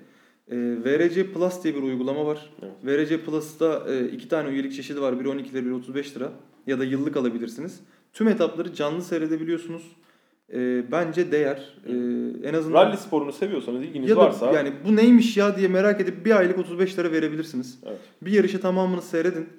[0.51, 2.53] VRC Plus diye bir uygulama var.
[2.61, 2.73] Evet.
[2.83, 5.19] VRC Plus'ta iki tane üyelik çeşidi var.
[5.19, 6.31] Biri 12 lira, biri 35 lira.
[6.67, 7.79] Ya da yıllık alabilirsiniz.
[8.13, 9.83] Tüm etapları canlı seyredebiliyorsunuz.
[10.53, 11.75] E, bence değer.
[11.87, 11.93] E,
[12.47, 16.01] en azından rally sporunu seviyorsanız ilginiz ya da, varsa yani bu neymiş ya diye merak
[16.01, 17.79] edip bir aylık 35 lira verebilirsiniz.
[17.85, 17.99] Evet.
[18.21, 19.49] Bir yarışı tamamını seyredin.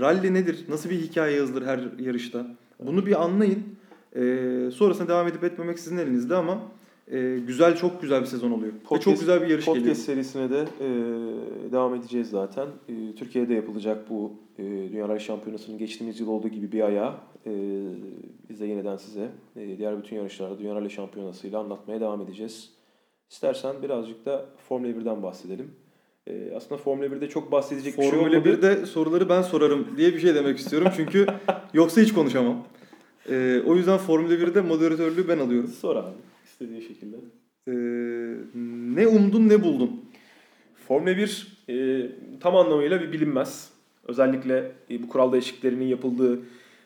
[0.00, 0.58] Rally nedir?
[0.68, 2.46] Nasıl bir hikaye yazılır her yarışta?
[2.86, 3.62] Bunu bir anlayın.
[4.16, 4.20] E,
[4.70, 6.62] sonrasında devam edip etmemek sizin elinizde ama
[7.08, 8.72] e, güzel çok güzel bir sezon oluyor.
[8.72, 9.96] Podcast, Ve çok güzel bir yarış podcast geliyor.
[9.96, 10.88] Podcast serisine de e,
[11.72, 12.66] devam edeceğiz zaten.
[12.88, 17.14] E, Türkiye'de yapılacak bu e, Dünya Şampiyonası'nın geçtiğimiz yıl olduğu gibi bir ayağı
[17.46, 17.52] e,
[18.50, 22.70] biz de yeniden size e, diğer bütün yarışlarda Dünya Rally Şampiyonası ile anlatmaya devam edeceğiz.
[23.30, 25.74] İstersen birazcık da Formula 1'den bahsedelim.
[26.26, 28.42] E, aslında Formula 1'de çok bahsedecek Formula bir şey olmadı.
[28.42, 30.92] Formula 1'de soruları ben sorarım diye bir şey demek istiyorum.
[30.96, 31.26] Çünkü
[31.74, 32.66] yoksa hiç konuşamam.
[33.28, 35.70] Ee, o yüzden Formula 1'de moderatörlüğü ben alıyorum.
[35.70, 37.16] Sor abi istediğin şekilde.
[37.68, 37.72] Ee,
[38.94, 40.04] ne umdun ne buldun?
[40.88, 42.06] Formula 1 e,
[42.40, 43.70] tam anlamıyla bir bilinmez.
[44.08, 46.40] Özellikle e, bu kural değişikliklerinin yapıldığı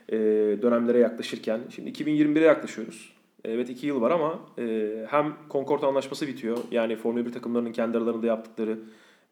[0.09, 0.17] e,
[0.63, 1.61] dönemlere yaklaşırken.
[1.75, 3.13] Şimdi 2021'e yaklaşıyoruz.
[3.45, 6.59] Evet 2 yıl var ama e, hem Concord Anlaşması bitiyor.
[6.71, 8.79] Yani Formula 1 takımlarının kendi aralarında yaptıkları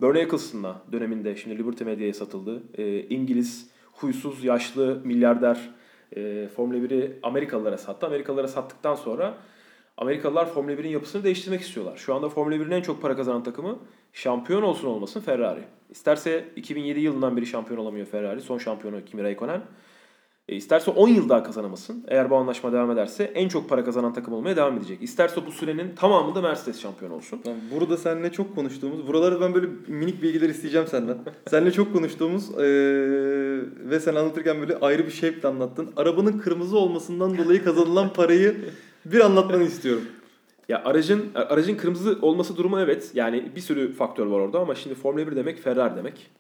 [0.03, 2.63] Bernie Eccleston'la döneminde şimdi Liberty Media'ya satıldı.
[2.79, 5.71] E, İngiliz huysuz yaşlı milyarder
[6.17, 8.07] e, Formula 1'i Amerikalılara sattı.
[8.07, 9.35] Amerikalılara sattıktan sonra
[9.97, 11.97] Amerikalılar Formula 1'in yapısını değiştirmek istiyorlar.
[11.97, 13.79] Şu anda Formula 1'in en çok para kazanan takımı
[14.13, 15.65] şampiyon olsun olmasın Ferrari.
[15.91, 18.41] İsterse 2007 yılından beri şampiyon olamıyor Ferrari.
[18.41, 19.63] Son şampiyonu Kimi Raikkonen.
[20.49, 22.05] E, isterse 10 yıl daha kazanamasın.
[22.09, 25.03] Eğer bu anlaşma devam ederse en çok para kazanan takım olmaya devam edecek.
[25.03, 27.41] İsterse bu sürenin tamamında Mercedes şampiyon olsun.
[27.45, 31.19] Tamam, burada seninle çok konuştuğumuz, buraları ben böyle minik bilgiler isteyeceğim senden.
[31.51, 32.63] seninle çok konuştuğumuz ee,
[33.91, 35.91] ve sen anlatırken böyle ayrı bir şevkle anlattın.
[35.97, 38.57] Arabanın kırmızı olmasından dolayı kazanılan parayı
[39.05, 40.05] bir anlatmanı istiyorum.
[40.69, 43.11] Ya aracın aracın kırmızı olması durumu evet.
[43.15, 46.31] Yani bir sürü faktör var orada ama şimdi Formula 1 demek Ferrari demek.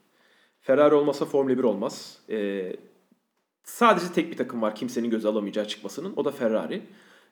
[0.60, 2.18] Ferrari olmasa Formula 1 olmaz.
[2.30, 2.72] Ee,
[3.64, 6.12] sadece tek bir takım var kimsenin göze alamayacağı çıkmasının.
[6.16, 6.82] O da Ferrari.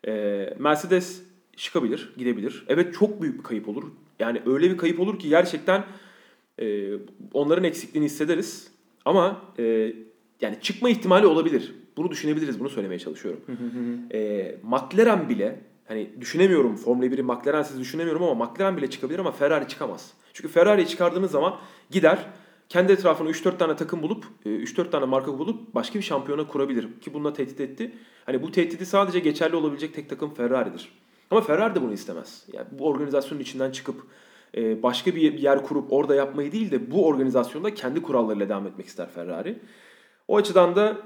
[0.07, 1.23] Ee, Mercedes
[1.57, 2.65] çıkabilir, gidebilir.
[2.69, 3.85] Evet çok büyük bir kayıp olur.
[4.19, 5.85] Yani öyle bir kayıp olur ki gerçekten
[6.59, 6.91] e,
[7.33, 8.71] onların eksikliğini hissederiz.
[9.05, 9.93] Ama e,
[10.41, 11.75] yani çıkma ihtimali olabilir.
[11.97, 12.61] Bunu düşünebiliriz.
[12.61, 13.41] Bunu söylemeye çalışıyorum.
[14.13, 19.69] e, McLaren bile hani düşünemiyorum Formula 1'i McLaren'siz düşünemiyorum ama McLaren bile çıkabilir ama Ferrari
[19.69, 20.13] çıkamaz.
[20.33, 21.57] Çünkü Ferrari'yi çıkardığınız zaman
[21.91, 22.27] gider
[22.71, 27.01] kendi etrafına 3-4 tane takım bulup 3-4 tane marka bulup başka bir şampiyona kurabilir.
[27.01, 27.93] Ki bununla tehdit etti.
[28.27, 30.93] Hani bu tehdidi sadece geçerli olabilecek tek takım Ferrari'dir.
[31.31, 32.47] Ama Ferrari de bunu istemez.
[32.53, 34.07] Yani bu organizasyonun içinden çıkıp
[34.57, 39.11] başka bir yer kurup orada yapmayı değil de bu organizasyonda kendi kurallarıyla devam etmek ister
[39.11, 39.59] Ferrari.
[40.29, 40.97] O açıdan da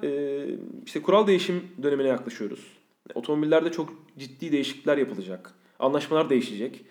[0.86, 2.66] işte kural değişim dönemine yaklaşıyoruz.
[3.14, 5.54] Otomobillerde çok ciddi değişiklikler yapılacak.
[5.78, 6.84] Anlaşmalar değişecek.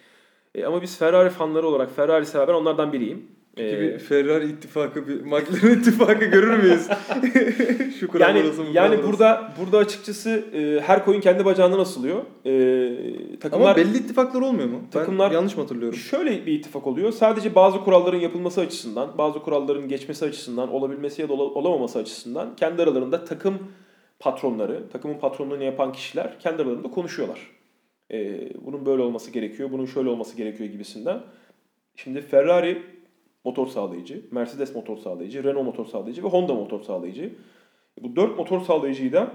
[0.66, 3.28] ama biz Ferrari fanları olarak Ferrari sever ben onlardan biriyim.
[3.56, 6.88] Peki bir Ferrari ittifakı, bir McLaren ittifakı görür müyüz?
[8.00, 12.22] Şu yani arası, yani burada burada açıkçası e, her koyun kendi bacağından asılıyor.
[12.46, 14.82] E, takımlar Ama belli ittifaklar olmuyor mu?
[14.92, 16.00] Takımlar ben yanlış mı hatırlıyorum?
[16.00, 17.12] Şöyle bir ittifak oluyor.
[17.12, 22.82] Sadece bazı kuralların yapılması açısından, bazı kuralların geçmesi açısından, olabilmesi ya da olamaması açısından kendi
[22.82, 23.58] aralarında takım
[24.20, 27.40] patronları, takımın patronluğunu yapan kişiler kendi aralarında konuşuyorlar.
[28.12, 31.20] E, bunun böyle olması gerekiyor, bunun şöyle olması gerekiyor gibisinden.
[31.96, 32.93] Şimdi Ferrari
[33.44, 37.34] motor sağlayıcı, Mercedes motor sağlayıcı, Renault motor sağlayıcı ve Honda motor sağlayıcı.
[38.02, 39.32] Bu dört motor sağlayıcıyı da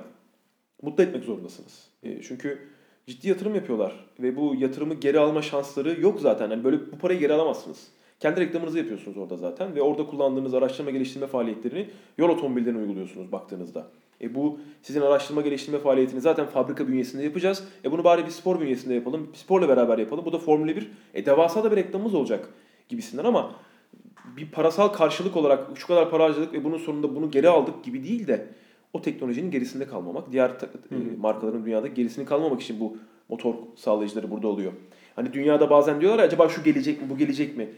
[0.82, 1.90] mutlu etmek zorundasınız.
[2.02, 2.58] E, çünkü
[3.06, 6.50] ciddi yatırım yapıyorlar ve bu yatırımı geri alma şansları yok zaten.
[6.50, 7.88] Yani böyle bu parayı geri alamazsınız.
[8.20, 13.86] Kendi reklamınızı yapıyorsunuz orada zaten ve orada kullandığınız araştırma geliştirme faaliyetlerini yol otomobillerine uyguluyorsunuz baktığınızda.
[14.20, 17.68] E bu sizin araştırma geliştirme faaliyetini zaten fabrika bünyesinde yapacağız.
[17.84, 19.30] E bunu bari bir spor bünyesinde yapalım.
[19.34, 20.24] Sporla beraber yapalım.
[20.24, 20.90] Bu da Formula 1.
[21.14, 22.48] E devasa da bir reklamımız olacak
[22.88, 23.54] gibisinden ama
[24.38, 28.04] bir parasal karşılık olarak şu kadar para harcadık ve bunun sonunda bunu geri aldık gibi
[28.04, 28.46] değil de
[28.92, 30.32] o teknolojinin gerisinde kalmamak.
[30.32, 32.96] Diğer e, markaların dünyada gerisini kalmamak için bu
[33.28, 34.72] motor sağlayıcıları burada oluyor.
[35.16, 37.68] Hani dünyada bazen diyorlar acaba şu gelecek mi bu gelecek mi?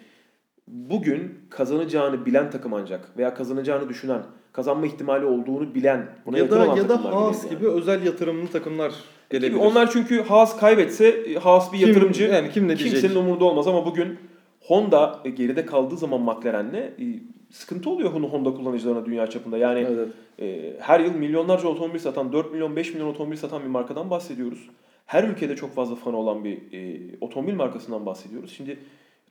[0.69, 6.67] Bugün kazanacağını bilen takım ancak veya kazanacağını düşünen, kazanma ihtimali olduğunu bilen, buna ya da
[6.67, 7.57] ya da Haas yani.
[7.57, 8.93] gibi özel yatırımlı takımlar
[9.31, 9.51] gelebilir.
[9.51, 13.01] Gibi onlar çünkü Haas kaybetse Haas bir kim, yatırımcı yani kim ne diyecek?
[13.01, 14.19] kimsenin umurunda olmaz ama bugün
[14.61, 17.21] Honda e, geride kaldığı zaman McLaren'le e,
[17.51, 19.59] sıkıntı oluyor Honda kullanıcılarına dünya çapında.
[19.59, 20.09] Yani evet.
[20.39, 24.69] e, her yıl milyonlarca otomobil satan, 4 milyon 5 milyon otomobil satan bir markadan bahsediyoruz.
[25.07, 28.53] Her ülkede çok fazla fanı olan bir e, otomobil markasından bahsediyoruz.
[28.53, 28.79] Şimdi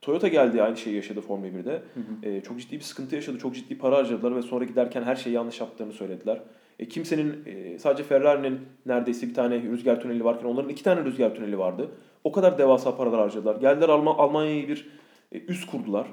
[0.00, 1.70] Toyota geldi aynı şeyi yaşadı Formula 1'de.
[1.70, 2.28] Hı hı.
[2.28, 3.38] E, çok ciddi bir sıkıntı yaşadı.
[3.38, 6.40] Çok ciddi para harcadılar ve sonra giderken her şeyi yanlış yaptığını söylediler.
[6.78, 11.34] E, kimsenin e, sadece Ferrari'nin neredeyse bir tane rüzgar tüneli varken onların iki tane rüzgar
[11.34, 11.90] tüneli vardı.
[12.24, 13.56] O kadar devasa paralar harcadılar.
[13.56, 14.90] Geldiler Alman, Almanya'yı bir
[15.32, 16.06] e, üst kurdular.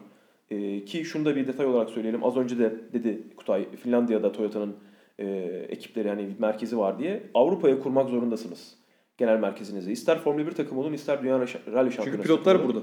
[0.50, 2.24] E, ki şunu da bir detay olarak söyleyelim.
[2.24, 4.76] Az önce de dedi Kutay Finlandiya'da Toyota'nın
[5.20, 5.26] e,
[5.70, 7.24] ekipleri hani merkezi var diye.
[7.34, 8.78] Avrupa'ya kurmak zorundasınız
[9.18, 9.92] genel merkezinizi.
[9.92, 12.04] İster Formula 1 takımı olun ister Dünya Rally Şampiyonası.
[12.04, 12.80] Çünkü pilotlar burada.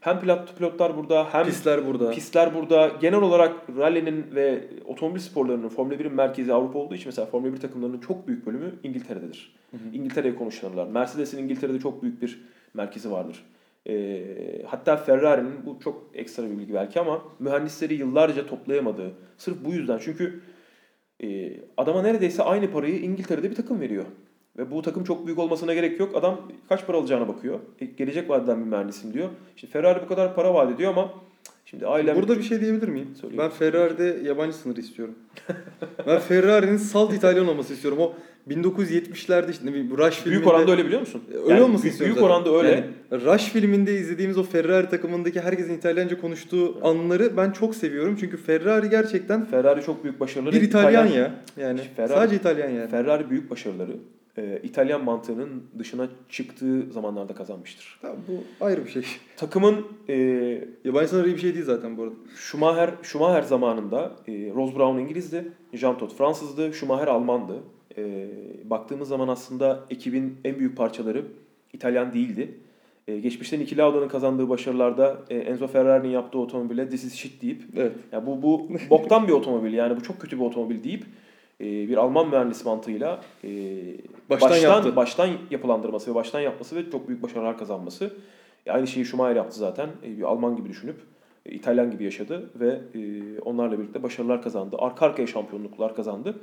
[0.00, 2.10] Hem pilot, pilotlar burada hem pistler burada.
[2.10, 2.90] Pistler burada.
[3.00, 7.60] Genel olarak rally'nin ve otomobil sporlarının Formula 1'in merkezi Avrupa olduğu için mesela Formula 1
[7.60, 9.54] takımlarının çok büyük bölümü İngiltere'dedir.
[9.70, 9.96] Hı hı.
[9.96, 10.86] İngiltere'ye konuşlanırlar.
[10.86, 12.40] Mercedes'in İngiltere'de çok büyük bir
[12.74, 13.44] merkezi vardır.
[13.88, 14.24] E,
[14.66, 19.98] hatta Ferrari'nin bu çok ekstra bir bilgi belki ama mühendisleri yıllarca toplayamadığı sırf bu yüzden.
[19.98, 20.40] Çünkü
[21.22, 24.04] e, adama neredeyse aynı parayı İngiltere'de bir takım veriyor.
[24.58, 26.16] Ve bu takım çok büyük olmasına gerek yok.
[26.16, 27.60] Adam kaç para alacağına bakıyor.
[27.80, 29.28] E, gelecek vadeden bir mühendisim diyor.
[29.56, 31.14] Şimdi Ferrari bu kadar para vaat ediyor ama
[31.70, 32.16] Şimdi ailem...
[32.16, 33.14] Burada bir şey diyebilir miyim?
[33.20, 33.44] Söyleyeyim.
[33.44, 35.14] Ben Ferrari'de yabancı sınır istiyorum.
[36.06, 37.98] ben Ferrari'nin salt İtalyan olması istiyorum.
[38.00, 38.14] O
[38.50, 40.30] 1970'lerde işte ne bileyim Rush filminde...
[40.40, 41.22] Büyük oranda öyle biliyor musun?
[41.34, 42.70] Öyle Yani olmasını büyük, büyük oranda öyle.
[43.10, 48.16] Yani Rush filminde izlediğimiz o Ferrari takımındaki herkesin İtalyanca konuştuğu anları ben çok seviyorum.
[48.20, 50.54] Çünkü Ferrari gerçekten Ferrari çok büyük başarıları.
[50.56, 51.34] bir İtalyan ya.
[51.56, 52.90] Yani Ferrari- sadece İtalyan yani.
[52.90, 53.96] Ferrari büyük başarıları
[54.38, 57.98] e, İtalyan mantığının dışına çıktığı zamanlarda kazanmıştır.
[58.02, 59.02] Tamam, bu ayrı bir şey.
[59.36, 60.14] Takımın e,
[60.84, 62.14] Yabancı sınırı bir şey değil zaten bu arada.
[62.36, 67.54] Schumacher, Schumacher zamanında e, Ross Brown İngilizdi, Jean Todt Fransızdı, Schumacher Almandı.
[67.98, 68.28] E,
[68.70, 71.24] baktığımız zaman aslında ekibin en büyük parçaları
[71.72, 72.54] İtalyan değildi.
[73.08, 77.62] E, geçmişten Niki Lauda'nın kazandığı başarılarda e, Enzo Ferrari'nin yaptığı otomobile this is shit deyip
[77.76, 77.92] Evet.
[78.12, 81.04] ya bu bu boktan bir otomobil yani bu çok kötü bir otomobil deyip
[81.60, 83.50] e, bir Alman mühendis mantığıyla e,
[84.30, 84.96] Baştan baştan yaptı.
[84.96, 88.10] baştan yapılandırması ve baştan yapması ve çok büyük başarılar kazanması.
[88.66, 89.88] E, aynı şeyi Schumacher yaptı zaten.
[90.04, 90.96] E, bir Alman gibi düşünüp
[91.46, 93.00] e, İtalyan gibi yaşadı ve e,
[93.40, 94.76] onlarla birlikte başarılar kazandı.
[94.78, 96.34] Arka arkaya şampiyonluklar kazandı.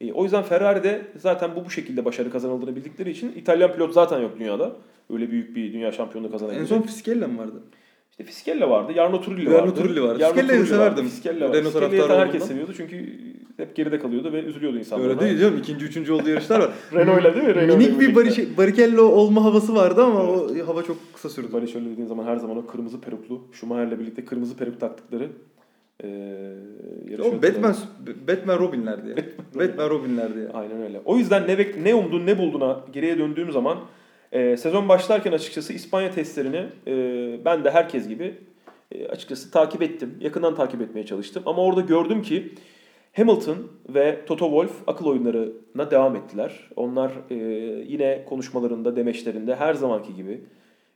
[0.00, 4.20] E, o yüzden Ferrari'de zaten bu bu şekilde başarı kazanıldığını bildikleri için İtalyan pilot zaten
[4.20, 4.72] yok dünyada.
[5.12, 6.68] Öyle büyük bir dünya şampiyonluğu En kazanabilecek.
[6.68, 7.62] son Fiskella mı vardı?
[8.10, 9.74] İşte Fiskella vardı, Jarno Trulli vardı.
[9.74, 10.24] Trulli vardı.
[10.24, 11.04] Fiskella'yı severdim.
[11.04, 11.58] Fiskella vardı.
[11.58, 13.18] Renault Fiskella'yı taraftarı herkes seviyordu çünkü
[13.56, 15.08] hep geride kalıyordu ve üzülüyordu insanlar.
[15.08, 15.58] Öyle değil canım.
[15.58, 16.70] İkinci, üçüncü olduğu yarışlar var.
[16.92, 17.54] Renault'la değil mi?
[17.54, 18.14] Renault'la Minik bir.
[18.14, 21.48] Bariş- Barrichello olma havası vardı ama o hava çok kısa sürdü.
[21.54, 25.28] Öyle dediğin zaman her zaman o kırmızı peruklu, Schumacher'le birlikte kırmızı peruk taktıkları
[26.04, 26.08] e,
[27.22, 27.76] O Batman,
[28.28, 29.16] Batman Robin'lerdi ya.
[29.54, 30.50] Batman Robin'lerdi ya.
[30.54, 31.00] Aynen öyle.
[31.04, 33.78] O yüzden ne, bek- ne umdun ne bulduğuna geriye döndüğüm zaman
[34.32, 36.94] e, sezon başlarken açıkçası İspanya testlerini e,
[37.44, 38.34] ben de herkes gibi
[38.92, 40.14] e, açıkçası takip ettim.
[40.20, 41.42] Yakından takip etmeye çalıştım.
[41.46, 42.52] Ama orada gördüm ki
[43.12, 43.56] Hamilton
[43.88, 46.68] ve Toto Wolff akıl oyunlarına devam ettiler.
[46.76, 47.34] Onlar e,
[47.88, 50.40] yine konuşmalarında, demeçlerinde her zamanki gibi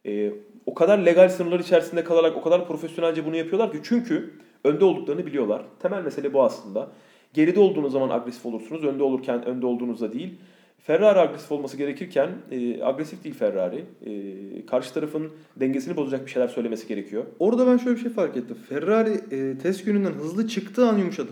[0.07, 0.33] e,
[0.67, 4.31] o kadar legal sınırlar içerisinde kalarak o kadar profesyonelce bunu yapıyorlar ki çünkü
[4.65, 5.63] önde olduklarını biliyorlar.
[5.83, 6.89] Temel mesele bu aslında.
[7.35, 8.85] Geride olduğunuz zaman agresif olursunuz.
[8.85, 10.35] Önde olurken önde olduğunuzda değil.
[10.79, 13.85] Ferrari agresif olması gerekirken e, agresif değil Ferrari.
[14.07, 17.25] E, karşı tarafın dengesini bozacak bir şeyler söylemesi gerekiyor.
[17.39, 18.57] Orada ben şöyle bir şey fark ettim.
[18.69, 21.31] Ferrari e, test gününden hızlı çıktığı an yumuşadı.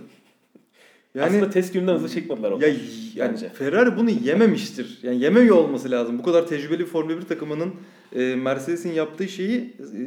[1.14, 2.62] Yani Aslında test gününden hızlı çekmediler onu.
[2.62, 2.68] ya,
[3.14, 3.48] yani bence.
[3.48, 4.98] Ferrari bunu yememiştir.
[5.02, 6.18] Yani yemiyor olması lazım.
[6.18, 7.74] Bu kadar tecrübeli bir Formula 1 takımının
[8.16, 10.00] e, Mercedes'in yaptığı şeyi e,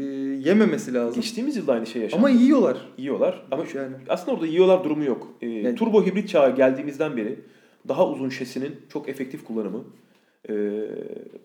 [0.49, 1.21] yememesi lazım.
[1.21, 2.19] Geçtiğimiz yılda aynı şey yaşandı.
[2.19, 2.77] Ama yiyorlar.
[2.97, 3.43] yiyorlar.
[3.51, 3.95] Ama yani.
[4.09, 5.27] aslında orada yiyorlar durumu yok.
[5.41, 7.39] E, Yani- turbo hibrit çağa geldiğimizden beri
[7.87, 9.83] daha uzun şesinin çok efektif kullanımı
[10.49, 10.53] e,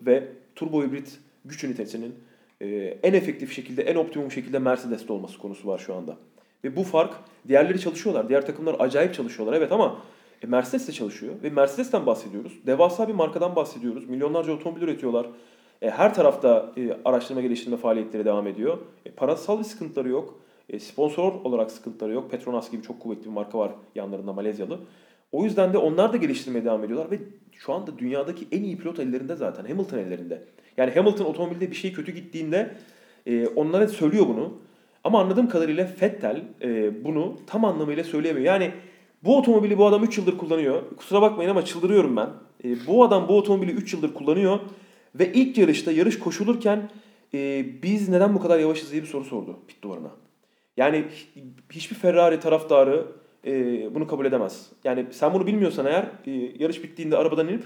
[0.05, 0.23] ve
[0.55, 2.15] turbo hibrit güç ünitesinin
[2.61, 2.67] e,
[3.03, 6.17] en efektif şekilde, en optimum şekilde Mercedes'te olması konusu var şu anda.
[6.63, 7.13] Ve bu fark,
[7.47, 8.29] diğerleri çalışıyorlar.
[8.29, 10.01] Diğer takımlar acayip çalışıyorlar evet ama
[10.43, 11.33] e, Mercedes de çalışıyor.
[11.43, 12.51] Ve Mercedes'ten bahsediyoruz.
[12.65, 14.09] Devasa bir markadan bahsediyoruz.
[14.09, 15.27] Milyonlarca otomobil üretiyorlar.
[15.81, 18.77] E, her tarafta e, araştırma geliştirme faaliyetleri devam ediyor.
[19.05, 20.39] E, parasal bir sıkıntıları yok.
[20.69, 22.31] E, sponsor olarak sıkıntıları yok.
[22.31, 24.79] Petronas gibi çok kuvvetli bir marka var yanlarında Malezyalı.
[25.31, 27.19] O yüzden de onlar da geliştirmeye devam ediyorlar ve
[27.51, 29.65] şu anda dünyadaki en iyi pilot ellerinde zaten.
[29.65, 30.43] Hamilton ellerinde.
[30.77, 32.71] Yani Hamilton otomobilde bir şey kötü gittiğinde
[33.25, 34.53] e, onlara söylüyor bunu.
[35.03, 38.45] Ama anladığım kadarıyla Vettel e, bunu tam anlamıyla söyleyemiyor.
[38.45, 38.71] Yani
[39.23, 40.81] bu otomobili bu adam 3 yıldır kullanıyor.
[40.97, 42.29] Kusura bakmayın ama çıldırıyorum ben.
[42.63, 44.59] E, bu adam bu otomobili 3 yıldır kullanıyor
[45.19, 46.89] ve ilk yarışta yarış koşulurken
[47.33, 50.11] e, biz neden bu kadar yavaşız diye bir soru sordu pit duvarına.
[50.77, 53.05] Yani hi- hiçbir Ferrari taraftarı
[53.45, 53.51] e,
[53.95, 54.71] bunu kabul edemez.
[54.83, 57.63] Yani sen bunu bilmiyorsan eğer e, yarış bittiğinde arabadan inip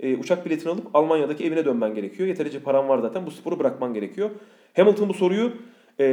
[0.00, 2.28] e, uçak biletini alıp Almanya'daki evine dönmen gerekiyor.
[2.28, 4.30] Yeterince paran var zaten bu sporu bırakman gerekiyor.
[4.76, 5.52] Hamilton bu soruyu
[6.00, 6.04] e,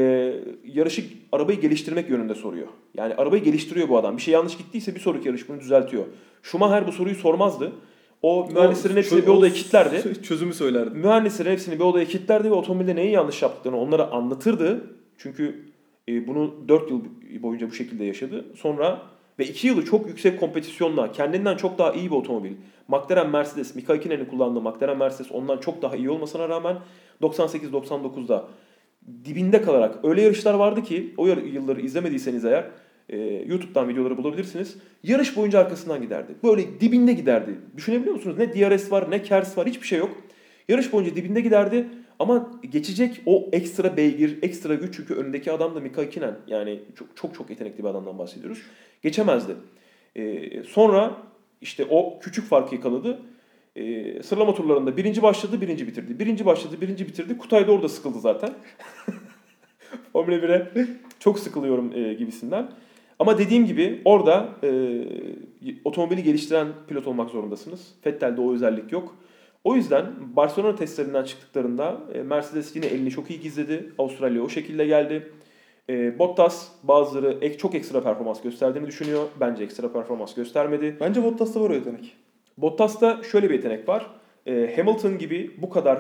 [0.65, 2.67] yarışı arabayı geliştirmek yönünde soruyor.
[2.97, 4.17] Yani arabayı geliştiriyor bu adam.
[4.17, 6.05] Bir şey yanlış gittiyse bir sonraki yarış bunu düzeltiyor.
[6.43, 7.71] Schumacher bu soruyu sormazdı.
[8.21, 10.23] O mühendislerin hepsini bir odaya kilitlerdi.
[10.23, 10.97] Çözümü söylerdi.
[10.97, 14.81] Mühendislerin hepsini bir odaya kilitlerdi ve otomobilde neyi yanlış yaptıklarını onlara anlatırdı.
[15.17, 15.71] Çünkü
[16.09, 17.01] e, bunu 4 yıl
[17.41, 18.45] boyunca bu şekilde yaşadı.
[18.55, 19.01] Sonra
[19.39, 22.51] ve 2 yılı çok yüksek kompetisyonla kendinden çok daha iyi bir otomobil.
[22.87, 26.77] McLaren Mercedes, Mika Hakkinen kullandığı McLaren Mercedes ondan çok daha iyi olmasına rağmen
[27.21, 28.47] 98-99'da
[29.25, 32.65] dibinde kalarak öyle yarışlar vardı ki o yılları izlemediyseniz eğer
[33.11, 34.77] e, YouTube'dan videoları bulabilirsiniz.
[35.03, 36.31] Yarış boyunca arkasından giderdi.
[36.43, 37.55] Böyle dibinde giderdi.
[37.77, 38.37] Düşünebiliyor musunuz?
[38.37, 40.17] Ne DRS var ne KERS var hiçbir şey yok.
[40.67, 41.87] Yarış boyunca dibinde giderdi
[42.19, 46.35] ama geçecek o ekstra beygir, ekstra güç çünkü önündeki adam da Mika Hakkinen.
[46.47, 48.61] Yani çok çok çok yetenekli bir adamdan bahsediyoruz.
[49.01, 49.55] Geçemezdi.
[50.15, 51.17] E, sonra
[51.61, 53.19] işte o küçük farkı yakaladı.
[53.75, 56.19] E, sıralama turlarında birinci başladı, birinci bitirdi.
[56.19, 57.37] Birinci başladı, birinci bitirdi.
[57.37, 58.53] Kutay da orada sıkıldı zaten.
[60.13, 60.87] Formula 1'e
[61.19, 62.71] çok sıkılıyorum e, gibisinden.
[63.21, 64.69] Ama dediğim gibi orada e,
[65.85, 67.87] otomobili geliştiren pilot olmak zorundasınız.
[68.05, 69.15] Vettel'de o özellik yok.
[69.63, 70.05] O yüzden
[70.35, 73.93] Barcelona testlerinden çıktıklarında e, Mercedes yine elini çok iyi gizledi.
[73.97, 75.31] Avustralya o şekilde geldi.
[75.89, 79.27] E, Bottas bazıları ek, çok ekstra performans gösterdiğini düşünüyor.
[79.39, 80.97] Bence ekstra performans göstermedi.
[80.99, 82.15] Bence Bottas'ta var o yetenek.
[82.57, 84.07] Bottas'ta şöyle bir yetenek var.
[84.45, 85.99] E, Hamilton gibi bu kadar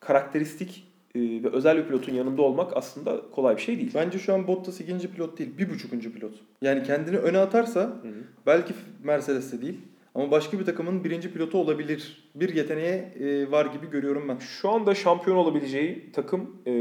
[0.00, 3.90] karakteristik ve özel bir pilotun yanında olmak aslında kolay bir şey değil.
[3.94, 6.34] Bence şu an Bottas ikinci pilot değil, bir buçukuncu pilot.
[6.62, 8.02] Yani kendini öne atarsa
[8.46, 8.74] belki
[9.04, 9.78] Mercedes'te değil
[10.16, 12.30] ama başka bir takımın birinci pilotu olabilir.
[12.34, 14.38] Bir yeteneğe e, var gibi görüyorum ben.
[14.38, 16.72] Şu anda şampiyon olabileceği takım e,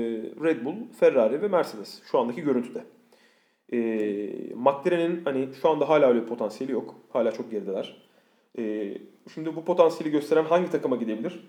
[0.43, 2.83] Red Bull, Ferrari ve Mercedes şu andaki görüntüde.
[3.73, 3.77] E,
[4.55, 6.95] McLaren'in hani şu anda hala öyle bir potansiyeli yok.
[7.09, 8.07] Hala çok gerideler.
[8.57, 8.93] E,
[9.33, 11.39] şimdi bu potansiyeli gösteren hangi takıma gidebilir?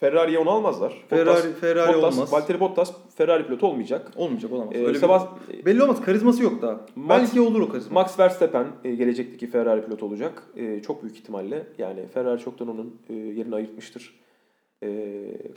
[0.00, 1.04] Ferrari'ye onu almazlar.
[1.08, 2.32] Ferrari, Ferrari Bottas, olmaz.
[2.32, 4.12] Valtteri Bottas Ferrari pilotu olmayacak.
[4.16, 4.74] Olmayacak olamaz.
[4.74, 6.00] E, Öyle bir- Sebast- belli olmaz.
[6.00, 6.72] Karizması yok daha.
[6.72, 8.00] Max- belki olur o karizma.
[8.00, 10.42] Max Verstappen e, gelecekteki Ferrari pilotu olacak.
[10.56, 11.66] E, çok büyük ihtimalle.
[11.78, 14.20] Yani Ferrari çoktan onun e, yerini ayırtmıştır.
[14.82, 14.88] E,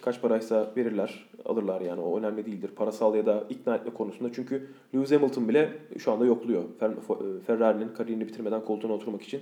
[0.01, 2.69] kaç paraysa verirler, alırlar yani o önemli değildir.
[2.75, 4.33] Parasal ya da ikna etme konusunda.
[4.33, 6.63] Çünkü Lewis Hamilton bile şu anda yokluyor.
[6.81, 9.39] Fer- Ferrari'nin kariyerini bitirmeden koltuğuna oturmak için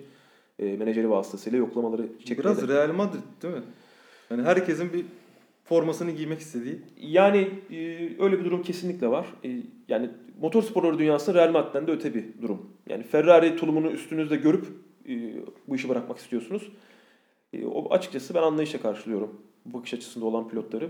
[0.60, 2.40] e, menajeri vasıtasıyla yoklamaları çekmedi.
[2.40, 3.62] Biraz Real Madrid değil mi?
[4.32, 5.06] Yani herkesin bir
[5.64, 6.80] formasını giymek istediği.
[6.98, 9.26] Yani e, öyle bir durum kesinlikle var.
[9.44, 9.50] E,
[9.88, 10.10] yani
[10.42, 12.70] motorsporları dünyasında Real Madrid'den de öte bir durum.
[12.90, 14.66] Yani Ferrari tulumunu üstünüzde görüp
[15.10, 15.34] e,
[15.68, 16.72] bu işi bırakmak istiyorsunuz.
[17.54, 20.90] E, o açıkçası ben anlayışla karşılıyorum bakış açısında olan pilotları.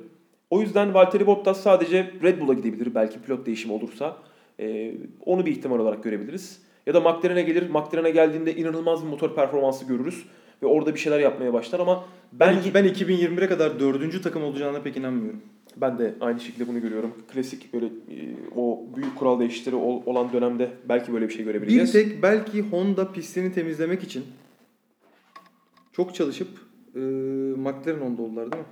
[0.50, 4.18] O yüzden Valtteri Bottas sadece Red Bull'a gidebilir belki pilot değişimi olursa.
[4.60, 4.94] E,
[5.26, 6.62] onu bir ihtimal olarak görebiliriz.
[6.86, 7.70] Ya da McLaren'e gelir.
[7.70, 10.26] McLaren'e geldiğinde inanılmaz bir motor performansı görürüz.
[10.64, 14.82] Ve orada bir şeyler yapmaya başlar ama ben Ben, ben 2021'e kadar dördüncü takım olacağına
[14.82, 15.42] pek inanmıyorum.
[15.78, 17.12] Ben de aynı şekilde bunu görüyorum.
[17.34, 21.46] Klasik böyle e, o büyük kural değişikleri ol- olan dönemde belki böyle bir şey Bir
[21.46, 21.92] görebileceğiz.
[21.92, 24.24] tek belki Honda pistini temizlemek için
[25.94, 26.48] çok çalışıp
[26.96, 28.70] e, McLaren Honda oldular değil mi?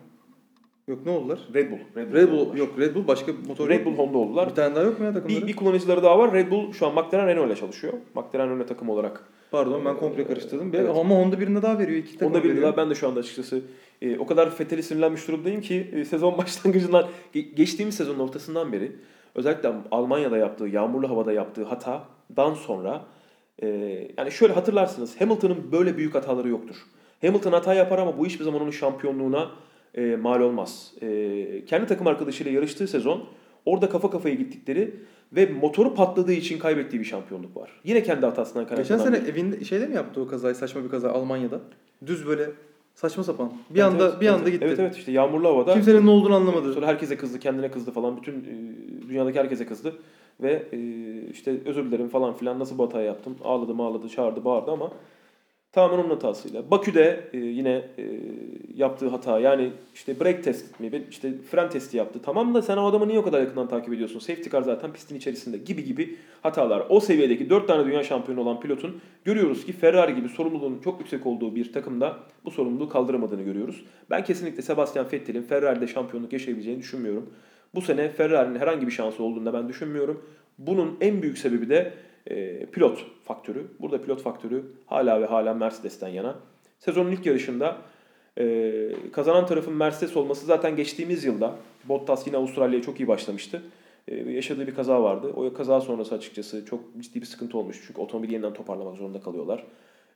[0.87, 1.39] Yok ne oldular?
[1.53, 1.77] Red Bull.
[2.13, 2.55] Red Bull oldular.
[2.55, 3.95] yok Red Bull başka motor Red Bull?
[3.97, 4.49] Honda oldular.
[4.49, 5.41] Bir tane daha yok mu ya takımları?
[5.41, 6.33] Bir, bir kullanıcıları daha var.
[6.33, 7.93] Red Bull şu an McLaren Renault ile çalışıyor.
[8.15, 9.23] McLaren Renault takım olarak.
[9.51, 10.71] Pardon ben komple karıştırdım.
[10.73, 10.89] Evet.
[10.89, 11.97] Ama Honda birine daha veriyor.
[11.97, 12.63] iki takım Onda bir veriyor.
[12.63, 13.61] daha ben de şu anda açıkçası
[14.01, 18.91] e, o kadar Fethel'e sinirlenmiş durumdayım ki e, sezon başlangıcından ge- geçtiğimiz sezonun ortasından beri
[19.35, 23.05] özellikle Almanya'da yaptığı, yağmurlu havada yaptığı hatadan sonra
[23.61, 23.67] e,
[24.17, 26.75] yani şöyle hatırlarsınız Hamilton'ın böyle büyük hataları yoktur.
[27.21, 29.51] Hamilton hata yapar ama bu hiçbir zaman onun şampiyonluğuna
[29.95, 30.93] e, mal olmaz.
[31.01, 33.23] E, kendi takım arkadaşıyla yarıştığı sezon
[33.65, 34.95] orada kafa kafaya gittikleri
[35.33, 37.69] ve motoru patladığı için kaybettiği bir şampiyonluk var.
[37.83, 39.19] Yine kendi hatasından Geçen kaynaklanan.
[39.19, 41.59] sene evinde şeyde mi yaptı o kazayı saçma bir kaza Almanya'da?
[42.05, 42.49] Düz böyle
[42.95, 43.53] saçma sapan.
[43.69, 44.65] Bir Evet, anda evet, bir evet, anda gitti.
[44.67, 45.73] Evet evet işte yağmurlu havada.
[45.73, 46.73] Kimsenin ne olduğunu anlamadı.
[46.73, 48.17] Sonra herkese kızdı, kendine kızdı falan.
[48.17, 49.93] Bütün e, dünyadaki herkese kızdı.
[50.41, 50.77] Ve e,
[51.31, 53.35] işte özür dilerim falan filan nasıl bu hatayı yaptım.
[53.43, 54.91] Ağladı ağladı, çağırdı, bağırdı ama
[55.71, 56.71] tamamen onun hatasıyla.
[56.71, 58.03] Bakü'de e, yine e,
[58.75, 62.19] yaptığı hata yani işte brake test mi, işte fren testi yaptı.
[62.23, 64.19] Tamam da sen o adamı niye o kadar yakından takip ediyorsun?
[64.19, 66.83] Safety car zaten pistin içerisinde gibi gibi hatalar.
[66.89, 71.25] O seviyedeki 4 tane dünya şampiyonu olan pilotun görüyoruz ki Ferrari gibi sorumluluğun çok yüksek
[71.25, 73.83] olduğu bir takımda bu sorumluluğu kaldıramadığını görüyoruz.
[74.09, 77.29] Ben kesinlikle Sebastian Vettel'in Ferrari'de şampiyonluk yaşayabileceğini düşünmüyorum.
[77.75, 80.25] Bu sene Ferrari'nin herhangi bir şansı olduğunu da ben düşünmüyorum.
[80.57, 81.93] Bunun en büyük sebebi de
[82.29, 83.67] e, pilot faktörü.
[83.79, 86.35] Burada pilot faktörü hala ve hala Mercedes'ten yana.
[86.79, 87.77] Sezonun ilk yarışında
[88.37, 93.61] e, kazanan tarafın Mercedes olması zaten geçtiğimiz yılda Bottas yine Avustralya'ya çok iyi başlamıştı.
[94.07, 95.33] E, yaşadığı bir kaza vardı.
[95.35, 97.83] O kaza sonrası açıkçası çok ciddi bir sıkıntı olmuş.
[97.87, 99.63] Çünkü otomobili yeniden toparlamak zorunda kalıyorlar.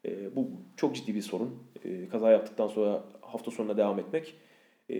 [0.06, 0.48] E, bu
[0.78, 1.56] çok ciddi bir sorun.
[1.86, 4.36] E, kaza yaptıktan sonra hafta sonuna devam etmek.
[4.90, 4.96] E,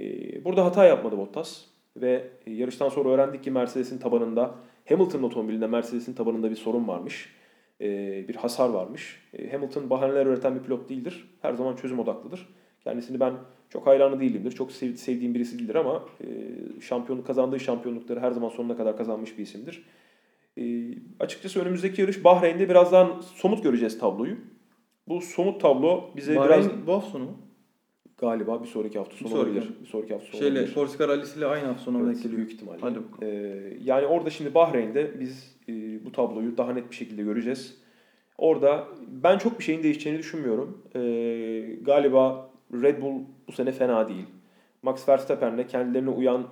[0.46, 1.62] burada hata yapmadı Bottas.
[1.98, 4.56] Ve yarıştan sonra öğrendik ki Mercedes'in tabanında,
[4.90, 7.30] Hamilton'ın otomobilinde Mercedes'in tabanında bir sorun varmış.
[7.82, 7.88] E,
[8.28, 9.22] bir hasar varmış.
[9.34, 11.30] E, Hamilton bahaneler üreten bir pilot değildir.
[11.42, 12.48] Her zaman çözüm odaklıdır.
[12.84, 13.34] Kendisini ben
[13.70, 14.52] çok hayranı değilimdir.
[14.52, 16.28] Çok sev- sevdiğim birisi değildir ama e,
[16.82, 19.86] şampiyonluk kazandığı şampiyonlukları her zaman sonuna kadar kazanmış bir isimdir.
[20.58, 20.64] E,
[21.20, 24.36] açıkçası önümüzdeki yarış Bahreyn'de birazdan somut göreceğiz tabloyu.
[25.08, 27.38] Bu somut tablo bize Bahreyn biraz bu hafta sonu mu?
[28.24, 29.50] Galiba bir sonraki hafta sonu Bir sonraki.
[29.52, 29.74] olabilir.
[29.82, 30.74] Bir sonraki hafta sonu Şeyle olabilir.
[30.76, 32.38] Corsica Rally'siyle aynı hafta sonu Evet, denk geliyor.
[32.38, 32.78] büyük ihtimalle.
[32.82, 33.18] Hadi bakalım.
[33.34, 37.78] Ee, yani orada şimdi Bahreyn'de biz e, bu tabloyu daha net bir şekilde göreceğiz.
[38.38, 38.88] Orada
[39.24, 40.78] ben çok bir şeyin değişeceğini düşünmüyorum.
[40.96, 41.00] Ee,
[41.82, 42.50] galiba
[42.82, 44.26] Red Bull bu sene fena değil.
[44.84, 46.48] Max Verstappen'le kendilerine uyan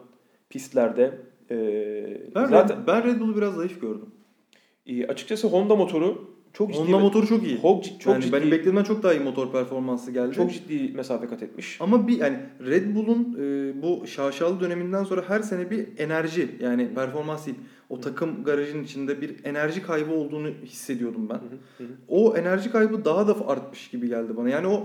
[0.50, 1.18] pistlerde
[1.52, 1.58] e,
[2.36, 4.10] Ben, zaten Red, ben Red Bull'u biraz zayıf gördüm.
[4.86, 7.62] e, açıkçası Honda motoru çok ciddi Honda motoru çok iyi.
[7.62, 10.36] çok, çok yani ciddi benim beklediğimden çok daha iyi motor performansı geldi.
[10.36, 11.78] çok ciddi mesafe kat etmiş.
[11.82, 16.94] Ama bir yani Red Bull'un e, bu şaşalı döneminden sonra her sene bir enerji yani
[16.94, 17.58] performans değil.
[17.90, 21.40] O takım garajın içinde bir enerji kaybı olduğunu hissediyordum ben.
[22.08, 24.50] O enerji kaybı daha da artmış gibi geldi bana.
[24.50, 24.84] Yani o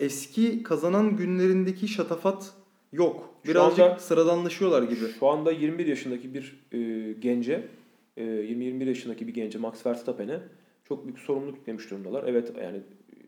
[0.00, 2.52] eski kazanan günlerindeki şatafat
[2.92, 3.30] yok.
[3.44, 5.04] Şu Birazcık anda- sıradanlaşıyorlar gibi.
[5.18, 7.68] Şu anda 21 yaşındaki bir e, gence,
[8.16, 10.40] e, 20-21 yaşındaki bir gence Max Verstappen'e
[10.88, 12.24] çok büyük sorumluluk yüklemiş durumdalar.
[12.26, 12.80] Evet yani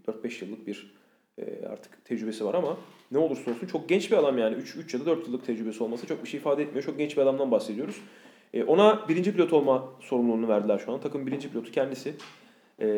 [0.06, 0.94] 4-5 yıllık bir
[1.38, 2.76] e, artık tecrübesi var ama
[3.12, 5.82] ne olursa olsun çok genç bir adam yani 3, 3 ya da 4 yıllık tecrübesi
[5.84, 6.84] olması çok bir şey ifade etmiyor.
[6.84, 7.96] Çok genç bir adamdan bahsediyoruz.
[8.54, 11.00] E, ona birinci pilot olma sorumluluğunu verdiler şu an.
[11.00, 12.14] Takım birinci pilotu kendisi.
[12.78, 12.88] E,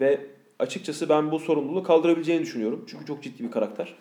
[0.00, 0.20] ve
[0.58, 2.84] açıkçası ben bu sorumluluğu kaldırabileceğini düşünüyorum.
[2.88, 3.94] Çünkü çok ciddi bir karakter.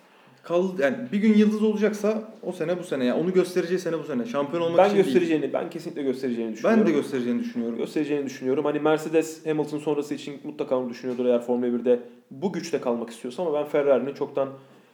[0.44, 3.06] Kal yani bir gün yıldız olacaksa o sene bu sene.
[3.06, 4.26] Yani onu göstereceği sene bu sene.
[4.26, 5.06] Şampiyon olmak ben için değil.
[5.06, 6.80] göstereceğini, ben kesinlikle göstereceğini düşünüyorum.
[6.82, 7.78] Ben de göstereceğini düşünüyorum.
[7.78, 8.66] göstereceğini düşünüyorum.
[8.66, 12.00] Hani Mercedes Hamilton sonrası için mutlaka onu düşünüyordur eğer Formula 1'de
[12.32, 14.50] bu güçte kalmak istiyorsa ama ben Ferrari'nin çoktan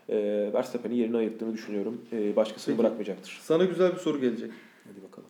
[0.10, 0.16] e,
[0.54, 2.02] Verstappen'i yerine ayırttığını düşünüyorum.
[2.12, 2.84] E, başkasını Peki.
[2.84, 3.40] bırakmayacaktır.
[3.42, 4.52] Sana güzel bir soru gelecek.
[4.88, 5.30] Hadi bakalım.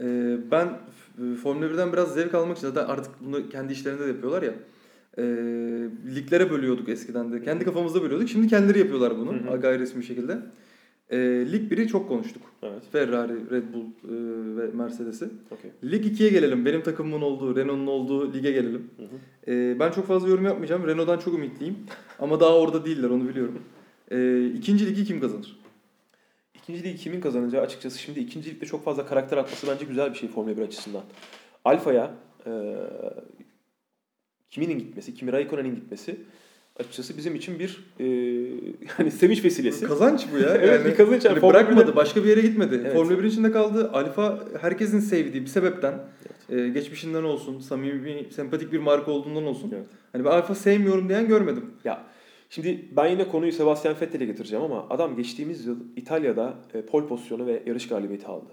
[0.00, 4.08] Ee, ben f- Formula 1'den biraz zevk almak için zaten artık bunu kendi işlerinde de
[4.08, 4.54] yapıyorlar ya.
[5.18, 5.22] Ee,
[6.16, 7.42] liglere bölüyorduk eskiden de.
[7.42, 8.28] Kendi kafamızda bölüyorduk.
[8.28, 9.60] Şimdi kendileri yapıyorlar bunu Hı hı.
[9.60, 10.38] gayri resmi şekilde.
[11.10, 11.18] Ee,
[11.52, 12.42] Lig 1'i çok konuştuk.
[12.62, 12.82] Evet.
[12.92, 15.28] Ferrari, Red Bull e, ve Mercedes'i.
[15.50, 15.70] Okey.
[15.84, 16.64] Lig 2'ye gelelim.
[16.64, 18.90] Benim takımımın olduğu, Renault'un olduğu lige gelelim.
[18.96, 19.52] Hı hı.
[19.52, 20.86] Ee, ben çok fazla yorum yapmayacağım.
[20.86, 21.76] Renault'dan çok ümitliyim.
[22.18, 23.58] Ama daha orada değiller onu biliyorum.
[24.10, 25.56] Ee, ikinci ligi kim kazanır?
[26.54, 30.18] İkinci lig kimin kazanacağı açıkçası şimdi ikinci ligde çok fazla karakter atması bence güzel bir
[30.18, 31.02] şey Formula 1 açısından.
[31.64, 32.14] Alfa'ya
[32.46, 32.50] e,
[34.54, 36.16] kiminin gitmesi, Kimi Raikkonen'in gitmesi
[36.76, 38.04] açıkçası bizim için bir e,
[38.98, 39.86] yani sevinç vesilesi.
[39.86, 40.48] Kazanç bu ya.
[40.62, 41.24] Evet, bir kazanç.
[41.24, 41.90] Yani hani Formula bırakmadı.
[41.90, 42.80] 1'de Başka bir yere gitmedi.
[42.80, 42.92] Evet.
[42.92, 43.90] Formula 1'in içinde kaldı.
[43.92, 45.94] Alfa herkesin sevdiği bir sebepten
[46.48, 49.72] e, geçmişinden olsun, samimi, sempatik bir marka olduğundan olsun.
[49.74, 49.86] Evet.
[50.12, 51.70] Hani ben Alfa sevmiyorum diyen görmedim.
[51.84, 52.02] Ya
[52.50, 57.46] şimdi ben yine konuyu Sebastian Vettel'e getireceğim ama adam geçtiğimiz yıl İtalya'da e, pol pozisyonu
[57.46, 58.50] ve yarış galibiyeti aldı.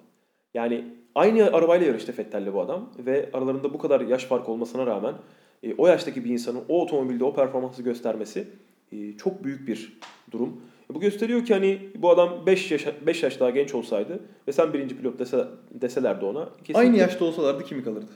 [0.53, 0.85] Yani
[1.15, 5.15] aynı arabayla yarıştı Vettel'le bu adam ve aralarında bu kadar yaş farkı olmasına rağmen
[5.63, 8.47] e, o yaştaki bir insanın o otomobilde o performansı göstermesi
[8.91, 9.99] e, çok büyük bir
[10.31, 10.61] durum.
[10.91, 14.51] E, bu gösteriyor ki hani bu adam 5 yaş 5 yaş daha genç olsaydı ve
[14.51, 18.11] sen birinci pilot dese, deselerdi ona Aynı yaşta olsalardı kimi kalırdı?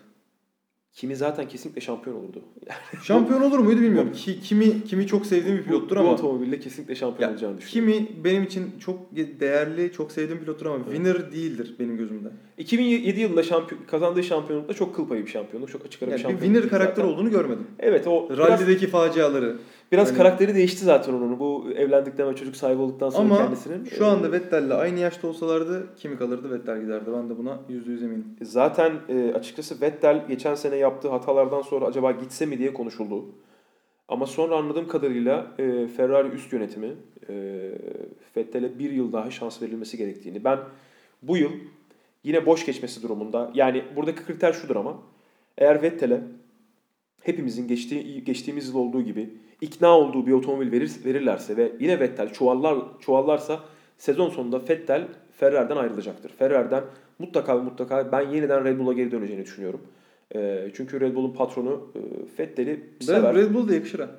[0.95, 2.41] Kimi zaten kesinlikle şampiyon olurdu.
[3.03, 4.11] Şampiyon olur muydu bilmiyorum.
[4.11, 7.57] Ki, kimi kimi çok sevdiğim bir pilottur bu, bu ama otomobille kesinlikle şampiyon Ya, olacağını
[7.57, 8.05] düşünüyorum.
[8.07, 8.99] kimi benim için çok
[9.39, 12.27] değerli, çok sevdiğim pilottur ama winner değildir benim gözümde.
[12.57, 15.71] 2007 yılında şampiyon, kazandığı şampiyonlukta çok kıl payı bir şampiyonluk.
[15.71, 16.43] Çok açık ara bir Yani bir şampiyonluk.
[16.43, 17.13] winner değil karakter zaten.
[17.15, 17.67] olduğunu görmedim.
[17.79, 19.57] Evet o biraz, Rally'deki faciaları.
[19.91, 21.39] Biraz hani- karakteri değişti zaten onun.
[21.39, 23.86] Bu evlendikten ve çocuk sahibi olduktan sonra Ama kendisinin.
[23.86, 26.51] şu anda Vettel'le aynı yaşta olsalardı kimi kalırdı?
[26.51, 27.09] Vettel giderdi.
[27.17, 28.25] Ben de buna %100 eminim.
[28.41, 33.25] Zaten e, açıkçası Vettel geçen sene yaptığı hatalardan sonra acaba gitse mi diye konuşuldu.
[34.07, 36.93] Ama sonra anladığım kadarıyla e, Ferrari üst yönetimi
[37.29, 37.33] e,
[38.38, 40.43] Vettel'e bir yıl daha şans verilmesi gerektiğini.
[40.43, 40.59] Ben
[41.21, 41.51] bu yıl
[42.23, 44.97] yine boş geçmesi durumunda yani buradaki kriter şudur ama
[45.57, 46.21] eğer Vettel'e
[47.26, 49.30] hepimizin geçtiği, geçtiğimiz yıl olduğu gibi
[49.61, 53.59] ikna olduğu bir otomobil verir, verirlerse ve yine Vettel çuvallar, çuvallarsa
[53.97, 55.07] sezon sonunda Vettel
[55.38, 56.32] Ferrari'den ayrılacaktır.
[56.39, 56.84] Ferrari'den
[57.19, 59.82] mutlaka mutlaka ben yeniden Red Bull'a geri döneceğini düşünüyorum.
[60.36, 61.99] E, çünkü Red Bull'un patronu e,
[62.39, 63.23] Vettel'i sever.
[63.23, 64.09] Ben Red Bull da yakışır ha.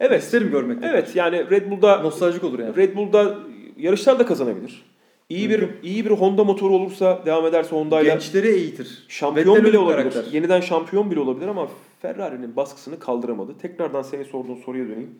[0.00, 0.22] Evet.
[0.22, 0.78] İsterim görmek.
[0.82, 2.76] Evet yani Red Bull'da Nostaljik olur yani.
[2.76, 3.38] Red Bull'da
[3.78, 4.82] yarışlar da kazanabilir.
[5.28, 5.88] İyi bir Mümkün.
[5.88, 9.06] iyi bir Honda motoru olursa devam ederse Honda'yla Gençleri eğitir.
[9.08, 10.10] şampiyon Vettel bile bir olabilir.
[10.10, 10.32] karakter.
[10.32, 11.68] Yeniden şampiyon bile olabilir ama
[11.98, 13.58] Ferrari'nin baskısını kaldıramadı.
[13.58, 15.18] Tekrardan senin sorduğun soruya döneyim.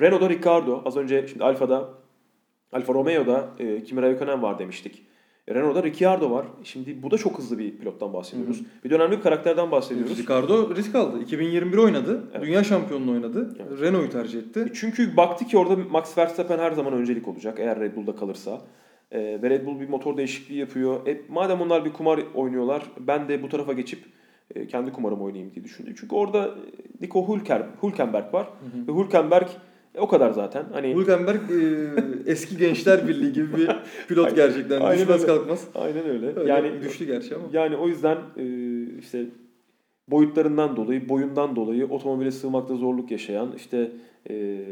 [0.00, 1.88] Renault'da Ricardo, az önce şimdi Alfa'da
[2.72, 5.02] Alfa Romeo'da e, Kimi Raikkonen var demiştik.
[5.48, 6.46] E, Renault'da Ricciardo var.
[6.64, 8.62] Şimdi bu da çok hızlı bir pilottan bahsediyoruz.
[8.84, 10.18] Bir de önemli bir karakterden bahsediyoruz.
[10.18, 11.22] Ricardo risk aldı.
[11.22, 12.24] 2021 oynadı.
[12.32, 12.46] Evet.
[12.46, 13.56] Dünya şampiyonluğu oynadı.
[13.60, 13.80] Evet.
[13.80, 14.72] Renault'u tercih etti.
[14.74, 18.60] Çünkü baktı ki orada Max Verstappen her zaman öncelik olacak eğer Red Bull'da kalırsa.
[19.12, 21.06] Ee, ve Red Bull bir motor değişikliği yapıyor.
[21.06, 24.10] E, madem onlar bir kumar oynuyorlar ben de bu tarafa geçip e,
[24.68, 25.94] kendi kumarımı oynayayım diye düşündü.
[26.00, 26.50] Çünkü orada e,
[27.00, 28.48] Nico Hülker, Hülkenberg var.
[28.88, 29.48] Ve Hülkenberg
[29.94, 30.64] e, o kadar zaten.
[30.72, 31.90] Hani Hülkenberg e,
[32.30, 33.70] eski gençler birliği gibi bir
[34.08, 34.36] pilot Aynen.
[34.36, 34.80] gerçekten.
[34.80, 35.26] Aynen Düşmez öyle.
[35.26, 35.68] kalkmaz.
[35.74, 36.36] aynen öyle.
[36.36, 37.44] Öyle yani düştü gerçi ama.
[37.52, 38.46] yani o yüzden e,
[38.98, 39.26] işte
[40.08, 43.90] boyutlarından dolayı, boyundan dolayı otomobile sığmakta zorluk yaşayan, işte
[44.30, 44.64] e,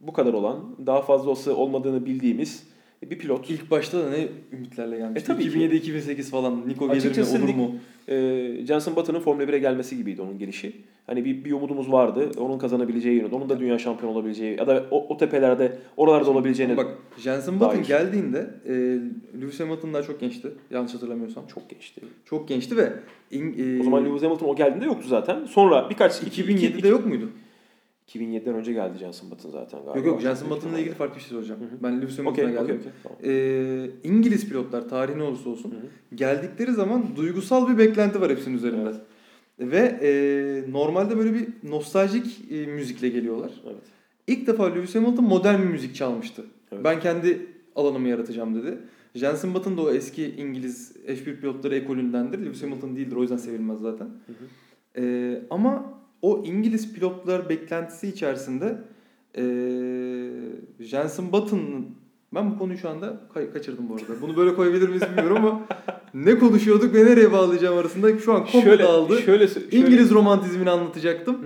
[0.00, 2.71] bu kadar olan, daha fazlası olmadığını bildiğimiz
[3.10, 3.50] bir pilot.
[3.50, 5.32] İlk başta da ne ümitlerle gelmişti.
[5.32, 5.58] E, tabii ki.
[5.58, 6.68] 2007-2008 falan.
[6.68, 7.74] Nico gelir mi olur mu?
[8.08, 10.72] e, Jenson Button'ın Formula 1'e gelmesi gibiydi onun gelişi.
[11.06, 12.30] Hani bir, bir umudumuz vardı.
[12.38, 13.34] Onun kazanabileceği yönünde.
[13.34, 16.86] Onun da dünya şampiyonu olabileceği ya da o, o tepelerde oralarda olabileceğini Bak
[17.18, 17.84] Jenson Button dair.
[17.86, 18.72] geldiğinde e,
[19.40, 20.48] Lewis Hamilton daha çok gençti.
[20.70, 21.46] Yanlış hatırlamıyorsam.
[21.46, 22.00] çok geçti.
[22.24, 22.92] Çok gençti ve
[23.30, 25.44] in, e, O zaman Lewis Hamilton o geldiğinde yoktu zaten.
[25.44, 27.28] Sonra birkaç 2007'de yok muydu?
[28.14, 29.98] 2007'den önce geldi Jenson Button zaten galiba.
[29.98, 31.60] Yok yok Jenson Button'la ilgili farklı bir şey soracağım.
[31.60, 31.82] Hı hı.
[31.82, 32.64] Ben Lewis Hamilton'a Okey, geldim.
[32.64, 32.92] okey, okey.
[33.02, 33.18] Tamam.
[33.24, 36.16] Ee, İngiliz pilotlar tarihi ne olursa olsun Hı hı.
[36.16, 38.92] geldikleri zaman duygusal bir beklenti var hepsinin üzerinde.
[39.60, 43.50] Ve e, normalde böyle bir nostaljik e, müzikle geliyorlar.
[43.66, 43.82] Evet.
[44.26, 46.44] İlk defa Lewis Hamilton modern bir müzik çalmıştı.
[46.72, 46.84] Evet.
[46.84, 47.46] Ben kendi
[47.76, 48.78] alanımı yaratacağım dedi.
[49.14, 52.38] Jenson Button da o eski İngiliz F1 pilotları ekolündendir.
[52.38, 54.04] Lewis Hamilton değildir o yüzden sevilmez zaten.
[54.04, 54.44] Hı hı.
[55.04, 58.78] Ee, ama o İngiliz pilotlar beklentisi içerisinde
[59.36, 59.42] Ee,
[60.80, 61.86] Jensen Button'ın
[62.34, 64.22] ben bu konuyu şu anda kay- kaçırdım bu arada.
[64.22, 65.62] Bunu böyle koyabilir miyiz bilmiyorum ama
[66.14, 69.22] ne konuşuyorduk ve nereye bağlayacağım arasında şu an komple dağıldı.
[69.22, 71.38] Şöyle, şöyle, İngiliz romantizmini anlatacaktım.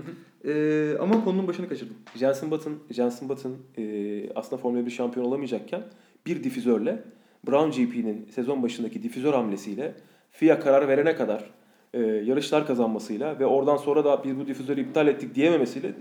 [0.45, 1.97] Ee, ama konunun başını kaçırdım.
[2.15, 5.83] Jensen Button, Jensen Button e, aslında Formula 1 şampiyon olamayacakken
[6.27, 7.03] bir difüzörle
[7.47, 9.95] Brown GP'nin sezon başındaki difüzör hamlesiyle
[10.31, 11.51] FIA karar verene kadar
[11.97, 15.93] e, yarışlar kazanmasıyla ve oradan sonra da biz bu difüzörü iptal ettik diyememesiyle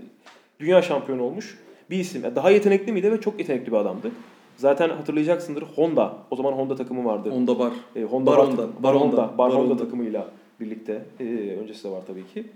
[0.60, 1.58] dünya şampiyonu olmuş
[1.90, 2.24] bir isim.
[2.24, 4.10] Yani Daha yetenekli miydi ve çok yetenekli bir adamdı.
[4.56, 7.30] Zaten hatırlayacaksındır Honda, o zaman Honda takımı vardı.
[7.30, 7.72] Onda bar.
[7.96, 9.76] E, Honda Bar Bar, Honda, Bar, Bar Honda, Honda, Bar Bar Honda Honda.
[9.76, 10.26] takımıyla
[10.60, 11.24] birlikte, e,
[11.62, 12.46] öncesi de var tabii ki.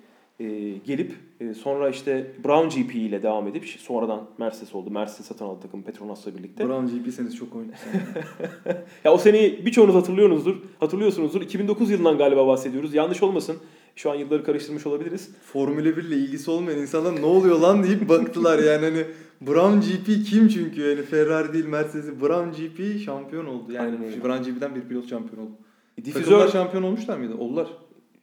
[0.41, 4.91] E, gelip e, sonra işte Brown GP ile devam edip sonradan Mercedes oldu.
[4.91, 6.69] Mercedes satın aldı takım Petronas'la birlikte.
[6.69, 7.71] Brown GP'seniz çok komik.
[9.05, 10.57] Ya o seneyi birçoğunuz hatırlıyorsunuzdur.
[10.81, 11.41] Hatırlıyorsunuzdur.
[11.43, 12.95] 2009 yılından galiba bahsediyoruz.
[12.95, 13.57] Yanlış olmasın.
[13.97, 15.31] Şu an yılları karıştırmış olabiliriz.
[15.45, 19.05] Formula 1 ile ilgisi olmayan insanlar ne oluyor lan deyip baktılar yani hani
[19.41, 23.73] Brown GP kim çünkü yani Ferrari değil Mercedes Brown GP şampiyon oldu.
[23.73, 23.99] Yani.
[24.25, 25.53] Brown GP'den bir pilot şampiyon oldu.
[25.99, 27.35] E, Takımlar Difüzör şampiyon olmuşlar mıydı?
[27.39, 27.67] Oldular.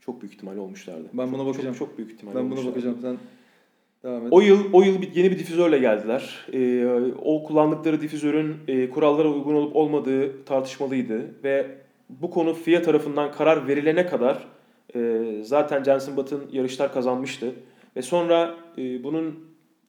[0.07, 1.07] Çok büyük ihtimalle olmuşlardı.
[1.13, 1.75] Ben buna Çok- bakacağım.
[1.75, 3.17] Çok, çok büyük ihtimalle Ben buna bakacağım sen
[4.03, 4.27] devam et.
[4.31, 6.45] O yıl o yıl bir, yeni bir difüzörle geldiler.
[6.53, 6.85] Ee,
[7.23, 11.67] o kullandıkları difüzörün e, kurallara uygun olup olmadığı tartışmalıydı ve
[12.09, 14.47] bu konu FIA tarafından karar verilene kadar
[14.95, 17.53] e, zaten Jenson Button yarışlar kazanmıştı
[17.95, 19.39] ve sonra e, bunun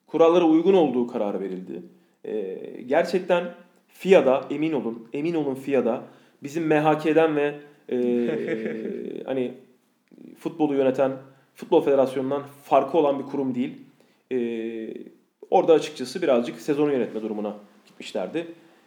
[0.07, 1.83] kurallara uygun olduğu kararı verildi.
[2.25, 3.45] E, gerçekten
[3.89, 6.03] FIA'da emin olun, emin olun FIA'da
[6.43, 7.55] bizim MHK'den ve
[7.93, 7.97] e,
[9.25, 9.53] hani
[10.39, 11.12] futbolu yöneten
[11.55, 13.79] Futbol Federasyonu'ndan farkı olan bir kurum değil.
[14.33, 14.95] Ee,
[15.51, 17.57] orada açıkçası birazcık sezonu yönetme durumuna
[17.87, 18.47] gitmişlerdi.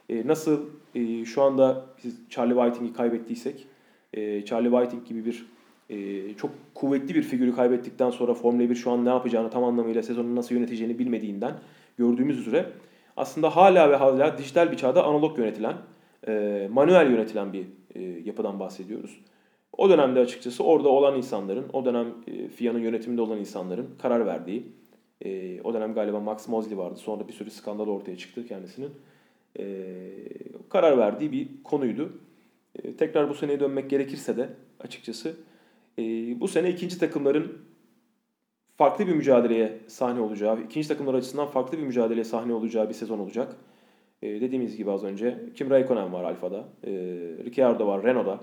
[0.09, 0.61] Ee, nasıl
[0.95, 3.67] e, şu anda biz Charlie Whiting'i kaybettiysek,
[4.13, 5.45] e, Charlie Whiting gibi bir
[5.89, 10.03] e, çok kuvvetli bir figürü kaybettikten sonra Formula 1 şu an ne yapacağını tam anlamıyla
[10.03, 11.53] sezonu nasıl yöneteceğini bilmediğinden
[11.97, 12.65] gördüğümüz üzere
[13.17, 15.75] aslında hala ve hala dijital bir çağda analog yönetilen,
[16.27, 17.65] e, manuel yönetilen bir
[17.95, 19.19] e, yapıdan bahsediyoruz.
[19.77, 24.65] O dönemde açıkçası orada olan insanların, o dönem e, FIA'nın yönetiminde olan insanların karar verdiği,
[25.21, 26.99] e, o dönem galiba Max Mosley vardı.
[26.99, 28.91] Sonra bir sürü skandal ortaya çıktı kendisinin.
[29.59, 29.65] E,
[30.69, 32.13] karar verdiği bir konuydu.
[32.97, 34.49] Tekrar bu seneye dönmek gerekirse de
[34.79, 35.35] açıkçası
[36.39, 37.57] bu sene ikinci takımların
[38.77, 43.19] farklı bir mücadeleye sahne olacağı, ikinci takımlar açısından farklı bir mücadeleye sahne olacağı bir sezon
[43.19, 43.55] olacak.
[44.21, 46.91] Dediğimiz gibi az önce Kim Raikkonen var Alfa'da, e,
[47.45, 48.39] Ricciardo var Renault'da.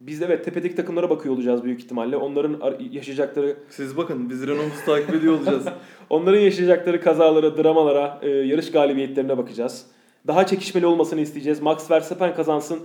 [0.00, 2.16] Biz de evet tepedeki takımlara bakıyor olacağız büyük ihtimalle.
[2.16, 5.64] Onların ar- yaşayacakları Siz bakın biz Renault'u takip ediyor olacağız.
[6.10, 9.86] onların yaşayacakları kazalara, dramalara, e, yarış galibiyetlerine bakacağız.
[10.26, 11.62] Daha çekişmeli olmasını isteyeceğiz.
[11.62, 12.80] Max Verstappen kazansın.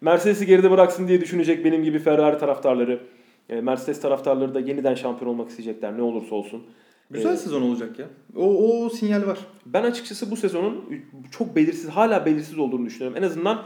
[0.00, 3.00] Mercedes'i geride bıraksın diye düşünecek benim gibi Ferrari taraftarları.
[3.48, 6.62] E, Mercedes taraftarları da yeniden şampiyon olmak isteyecekler ne olursa olsun.
[7.10, 8.06] Güzel E, sezon olacak ya.
[8.36, 9.38] O, o sinyal var.
[9.66, 10.84] Ben açıkçası bu sezonun
[11.30, 13.18] çok belirsiz, hala belirsiz olduğunu düşünüyorum.
[13.18, 13.62] En azından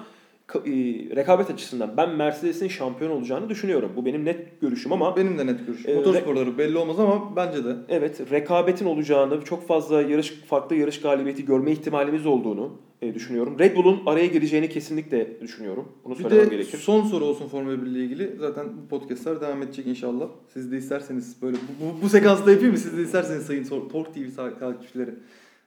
[1.16, 3.92] rekabet açısından ben Mercedes'in şampiyon olacağını düşünüyorum.
[3.96, 5.90] Bu benim net görüşüm ama Benim de net görüşüm.
[5.90, 7.76] Ee, Motorsporları belli olmaz ama bence de.
[7.88, 12.72] evet rekabetin olacağını, çok fazla yarış farklı yarış galibiyeti görme ihtimalimiz olduğunu
[13.02, 13.58] e, düşünüyorum.
[13.58, 15.88] Red Bull'un araya gireceğini kesinlikle düşünüyorum.
[16.04, 16.78] Bunu Bir söylemem de gerekir.
[16.78, 18.36] son soru olsun Formula 1 ile ilgili.
[18.40, 20.28] Zaten bu podcastlar devam edecek inşallah.
[20.54, 22.78] Siz de isterseniz böyle bu, bu, bu sekansta yapayım mı?
[22.78, 24.20] Siz de isterseniz sayın Talk TV
[24.60, 25.10] takipçileri.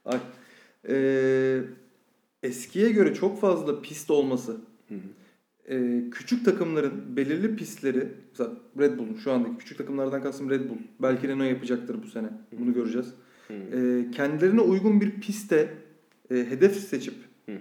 [0.06, 0.18] Ay.
[0.90, 1.60] Ee,
[2.44, 4.58] eskiye göre çok fazla pist olması.
[4.90, 5.74] Hı hı.
[5.76, 10.78] ee, küçük takımların belirli pistleri mesela Red Bull'un şu andaki küçük takımlardan kastım Red Bull.
[11.02, 12.28] Belki Renault yapacaktır bu sene.
[12.60, 13.14] Bunu göreceğiz.
[13.48, 13.80] Hı hı.
[13.80, 15.70] Ee, kendilerine uygun bir piste
[16.32, 17.14] e, hedef seçip
[17.46, 17.58] Hı hı.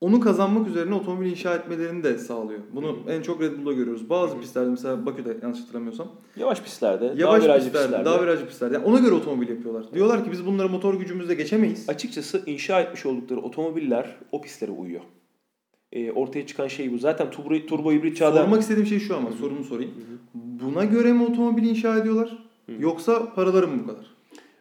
[0.00, 2.60] onu kazanmak üzerine otomobil inşa etmelerini de sağlıyor.
[2.72, 4.10] Bunu Hı en çok Red Bull'da görüyoruz.
[4.10, 4.40] Bazı Hı hı.
[4.40, 6.08] pistlerde mesela Bakü'de yanlış hatırlamıyorsam.
[6.36, 8.04] Yavaş pistlerde, Yavaş daha virajlı pistlerde, pistlerde.
[8.04, 8.74] daha virajlı pistlerde.
[8.74, 9.94] Yani ona göre otomobil yapıyorlar.
[9.94, 11.88] Diyorlar ki biz bunları motor gücümüzle geçemeyiz.
[11.88, 15.00] Açıkçası inşa etmiş oldukları otomobiller o pistlere uyuyor.
[15.92, 16.98] E, ortaya çıkan şey bu.
[16.98, 18.42] Zaten turbo, turbo hibrit çağda...
[18.42, 19.38] Sormak istediğim şey şu ama Hı hı.
[19.38, 19.90] sorumu sorayım.
[19.90, 20.40] Hı hı.
[20.70, 22.38] Buna göre mi otomobil inşa ediyorlar?
[22.66, 22.72] Hı.
[22.78, 24.06] Yoksa paraları mı bu kadar?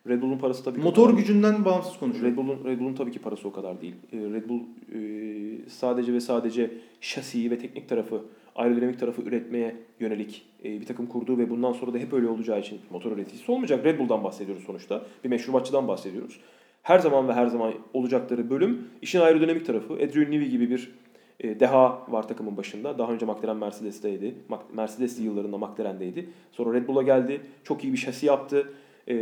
[0.07, 1.19] Red Bull'un parası tabii Motor kadar.
[1.19, 2.31] gücünden bağımsız konuşuyorum.
[2.31, 3.95] Red Bull'un Red Bull'un tabii ki parası o kadar değil.
[4.13, 6.71] Ee, Red Bull e, sadece ve sadece
[7.01, 8.21] şasiyi ve teknik tarafı,
[8.55, 12.59] aerodinamik tarafı üretmeye yönelik e, bir takım kurduğu ve bundan sonra da hep öyle olacağı
[12.59, 13.85] için motor üreticisi olmayacak.
[13.85, 15.05] Red Bull'dan bahsediyoruz sonuçta.
[15.23, 16.39] Bir meşrubatçıdan bahsediyoruz.
[16.83, 19.93] Her zaman ve her zaman olacakları bölüm işin aerodinamik tarafı.
[19.93, 20.91] Adrian Newey gibi bir
[21.39, 22.97] e, deha var takımın başında.
[22.97, 24.35] Daha önce McLaren Mercedes'teydi.
[24.73, 26.29] Mercedes'li yıllarında McLaren'deydi.
[26.51, 27.41] Sonra Red Bull'a geldi.
[27.63, 28.73] Çok iyi bir şasi yaptı.
[29.07, 29.15] E,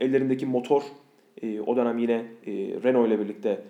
[0.00, 0.82] ellerindeki motor
[1.42, 2.52] e, o dönem yine e,
[2.82, 3.64] Renault ile birlikte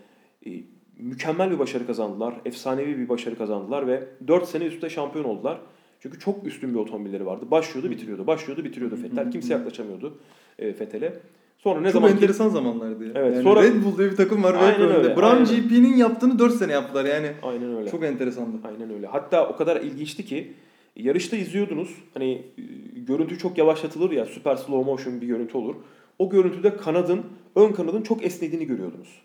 [0.99, 2.35] mükemmel bir başarı kazandılar.
[2.45, 5.61] Efsanevi bir başarı kazandılar ve 4 sene üstte şampiyon oldular.
[6.01, 7.51] Çünkü çok üstün bir otomobilleri vardı.
[7.51, 8.27] Başlıyordu, bitiriyordu.
[8.27, 9.31] Başlıyordu, bitiriyordu Vettel.
[9.31, 10.19] Kimse yaklaşamıyordu
[10.59, 11.21] e, Vettel'e.
[11.65, 13.13] Sonra ne Çok zaman enteresan zamanlardı ya.
[13.15, 14.95] Evet, Yani sonra- Red Bull diye bir takım var ve Aynen önde.
[14.97, 15.45] öyle, Brown.
[15.55, 17.33] GP'nin yaptığını 4 sene yaptılar yani.
[17.43, 17.91] Aynen öyle.
[17.91, 18.57] Çok enteresandı.
[18.65, 19.07] Aynen öyle.
[19.07, 20.53] Hatta o kadar ilginçti ki
[20.97, 21.89] yarışta izliyordunuz.
[22.15, 22.63] Hani e,
[23.01, 25.75] görüntü çok yavaşlatılır ya süper slow motion bir görüntü olur.
[26.19, 27.23] O görüntüde kanadın,
[27.57, 29.23] ön kanadın çok esnediğini görüyordunuz.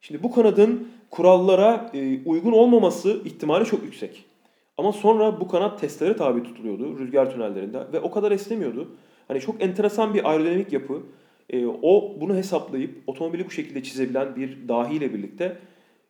[0.00, 4.24] Şimdi bu kanadın kurallara e, uygun olmaması ihtimali çok yüksek.
[4.78, 8.88] Ama sonra bu kanat testlere tabi tutuluyordu rüzgar tünellerinde ve o kadar esnemiyordu.
[9.28, 11.02] Hani çok enteresan bir aerodinamik yapı.
[11.50, 15.58] E, o bunu hesaplayıp otomobili bu şekilde çizebilen bir dahiyle birlikte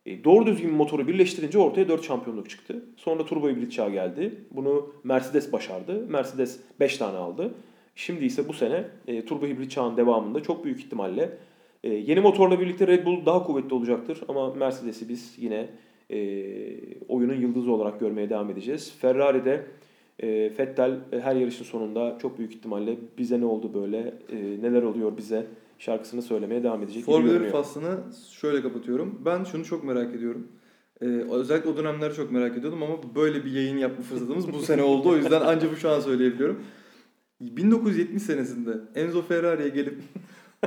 [0.07, 2.85] e, doğru düzgün bir motoru birleştirince ortaya 4 şampiyonluk çıktı.
[2.97, 4.35] Sonra turbo hibrit çağ geldi.
[4.51, 6.07] Bunu Mercedes başardı.
[6.09, 7.55] Mercedes 5 tane aldı.
[7.97, 11.39] Şimdi ise bu sene e, turbo hibrit çağın devamında çok büyük ihtimalle
[11.85, 14.21] e, yeni motorla birlikte Red Bull daha kuvvetli olacaktır.
[14.29, 15.69] Ama Mercedes'i biz yine
[16.11, 16.19] e,
[17.09, 18.95] oyunun yıldızı olarak görmeye devam edeceğiz.
[19.01, 19.67] Ferrari'de
[20.21, 24.83] e, Vettel e, her yarışın sonunda çok büyük ihtimalle bize ne oldu böyle, e, neler
[24.83, 25.47] oluyor bize
[25.79, 27.53] şarkısını söylemeye devam edecek Formula 1 görünüyor.
[27.53, 27.99] faslını
[28.31, 29.21] şöyle kapatıyorum.
[29.25, 30.49] Ben şunu çok merak ediyorum.
[31.01, 34.83] Ee, özellikle o dönemleri çok merak ediyordum ama böyle bir yayın yapma fırsatımız bu sene
[34.83, 35.09] oldu.
[35.09, 36.61] O yüzden ancak bu şu an söyleyebiliyorum.
[37.41, 39.95] 1970 senesinde Enzo Ferrari'ye gelip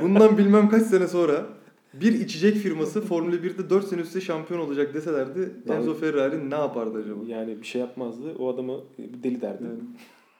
[0.02, 1.46] bundan bilmem kaç sene sonra
[1.94, 6.54] bir içecek firması Formula 1'de 4 sene üstte şampiyon olacak deselerdi Abi- Enzo Ferrari ne
[6.54, 7.20] yapardı acaba?
[7.26, 8.34] Yani bir şey yapmazdı.
[8.38, 9.62] O adamı deli derdi.
[9.64, 9.80] Yani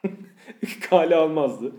[0.89, 1.71] Kale almazdı.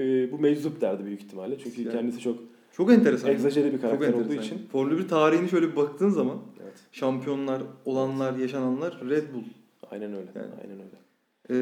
[0.00, 1.58] E, bu meczup derdi büyük ihtimalle.
[1.58, 2.38] Çünkü Yani- kendisi çok
[2.72, 3.30] çok enteresan.
[3.30, 4.42] egzajere bir Çok karakter olduğu enteresan.
[4.44, 4.66] için.
[4.72, 6.72] Formula 1 tarihini şöyle bir baktığın zaman Evet.
[6.92, 9.42] şampiyonlar, olanlar, yaşananlar Red Bull.
[9.90, 10.30] Aynen öyle.
[10.34, 10.46] Yani.
[10.62, 10.98] Aynen öyle.
[11.50, 11.54] Ee,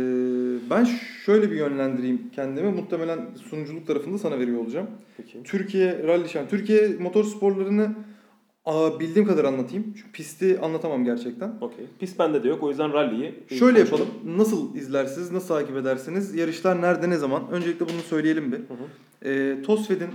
[0.70, 0.84] ben
[1.24, 2.68] şöyle bir yönlendireyim kendimi.
[2.72, 3.18] Muhtemelen
[3.50, 4.86] sunuculuk tarafında sana veriyor olacağım.
[5.16, 5.42] Peki.
[5.44, 6.48] Türkiye Rally Şampiyonu.
[6.50, 7.94] Türkiye motor sporlarını
[8.64, 9.84] aa, bildiğim kadar anlatayım.
[9.96, 11.52] Çünkü pisti anlatamam gerçekten.
[11.60, 11.86] Okey.
[12.00, 12.62] Pist bende de yok.
[12.62, 14.08] O yüzden rally'yi e, Şöyle konuşalım.
[14.08, 14.38] yapalım.
[14.38, 16.34] Nasıl izlersiniz, nasıl takip edersiniz?
[16.34, 17.42] Yarışlar nerede, ne zaman?
[17.50, 18.58] Öncelikle bunu söyleyelim bir.
[18.58, 19.28] Hı hı.
[19.30, 20.08] Ee, TOSFED'in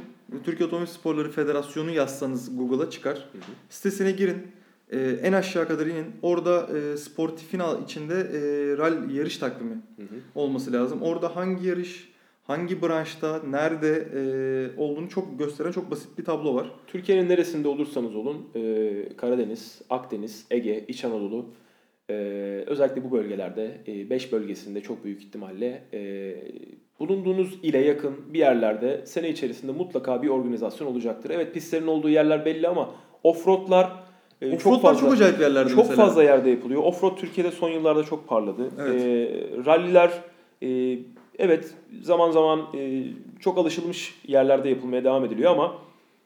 [0.44, 3.16] Türkiye Otomobil Sporları Federasyonu yazsanız Google'a çıkar.
[3.16, 3.42] Hı hı.
[3.70, 4.38] Sitesine girin.
[4.92, 6.06] Ee, en aşağı kadar inin.
[6.22, 8.40] Orada e, sportifin al- içinde e,
[8.78, 10.16] rally yarış takvimi Hı hı.
[10.36, 11.02] olması lazım.
[11.02, 12.10] Orada hangi yarış,
[12.44, 14.22] hangi branşta, nerede e,
[14.82, 16.72] olduğunu çok gösteren çok basit bir tablo var.
[16.88, 21.46] Türkiye'nin neresinde olursanız olun e, Karadeniz, Akdeniz, Ege, İç Anadolu
[22.10, 22.14] e,
[22.68, 23.78] özellikle bu bölgelerde
[24.10, 26.34] 5 bölgesinde çok büyük ihtimalle e,
[27.00, 31.30] bulunduğunuz ile yakın bir yerlerde sene içerisinde mutlaka bir organizasyon olacaktır.
[31.30, 34.11] Evet pistlerin olduğu yerler belli ama offroadlar
[34.42, 35.96] e, çok fazla çok acayip yerlerde çok mesela.
[35.96, 36.84] fazla yerde yapılıyor.
[36.84, 38.70] Offroad Türkiye'de son yıllarda çok parladı.
[38.82, 39.02] Evet.
[39.02, 39.30] E,
[39.66, 40.12] ralliler
[40.64, 41.00] e,
[41.40, 43.04] evet zaman zaman e,
[43.40, 45.76] çok alışılmış yerlerde yapılmaya devam ediliyor ama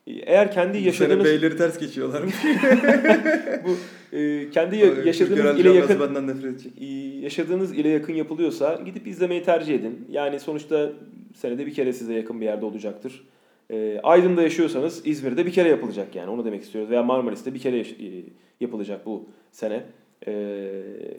[0.07, 2.36] e, eğer kendi Bu yaşadığınız beyleri ters geçiyorlarmış.
[3.66, 3.78] bu
[4.18, 6.72] e, kendi ya- yaşadığınız ile yakın benden nefret edecek.
[6.82, 6.86] e,
[7.22, 10.07] yaşadığınız ile yakın yapılıyorsa gidip izlemeyi tercih edin.
[10.11, 10.89] Yani sonuçta
[11.36, 13.24] senede bir kere size yakın bir yerde olacaktır.
[13.70, 16.89] E, Aydın'da yaşıyorsanız İzmir'de bir kere yapılacak yani onu demek istiyoruz.
[16.91, 18.24] Veya Marmaris'te bir kere yaş- e,
[18.59, 19.84] yapılacak bu sene.
[20.28, 20.32] E,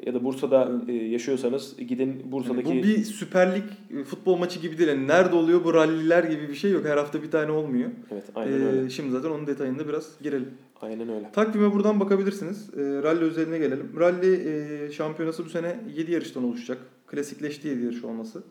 [0.07, 3.65] ya da Bursa'da e, yaşıyorsanız gidin Bursa'daki Yani bu bir Süper Lig
[4.01, 4.89] e, futbol maçı gibi değil.
[4.89, 6.85] Yani nerede oluyor bu ralliler gibi bir şey yok.
[6.85, 7.91] Her hafta bir tane olmuyor.
[8.13, 8.91] Evet, aynen Ee, öyle.
[8.91, 10.49] Şimdi zaten onun detayında biraz girelim.
[10.81, 11.33] Aynen öyle.
[11.33, 12.71] Takvime buradan bakabilirsiniz.
[12.77, 13.93] E, rally özeline gelelim.
[14.01, 14.35] Rally
[14.87, 16.79] e, şampiyonası bu sene 7 yarıştan oluşacak.
[17.07, 18.43] Klasikleşti 7 yarış olması.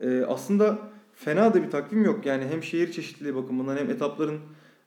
[0.00, 0.78] E, aslında
[1.24, 2.26] fena da bir takvim yok.
[2.26, 4.40] Yani hem şehir çeşitliliği bakımından hem etapların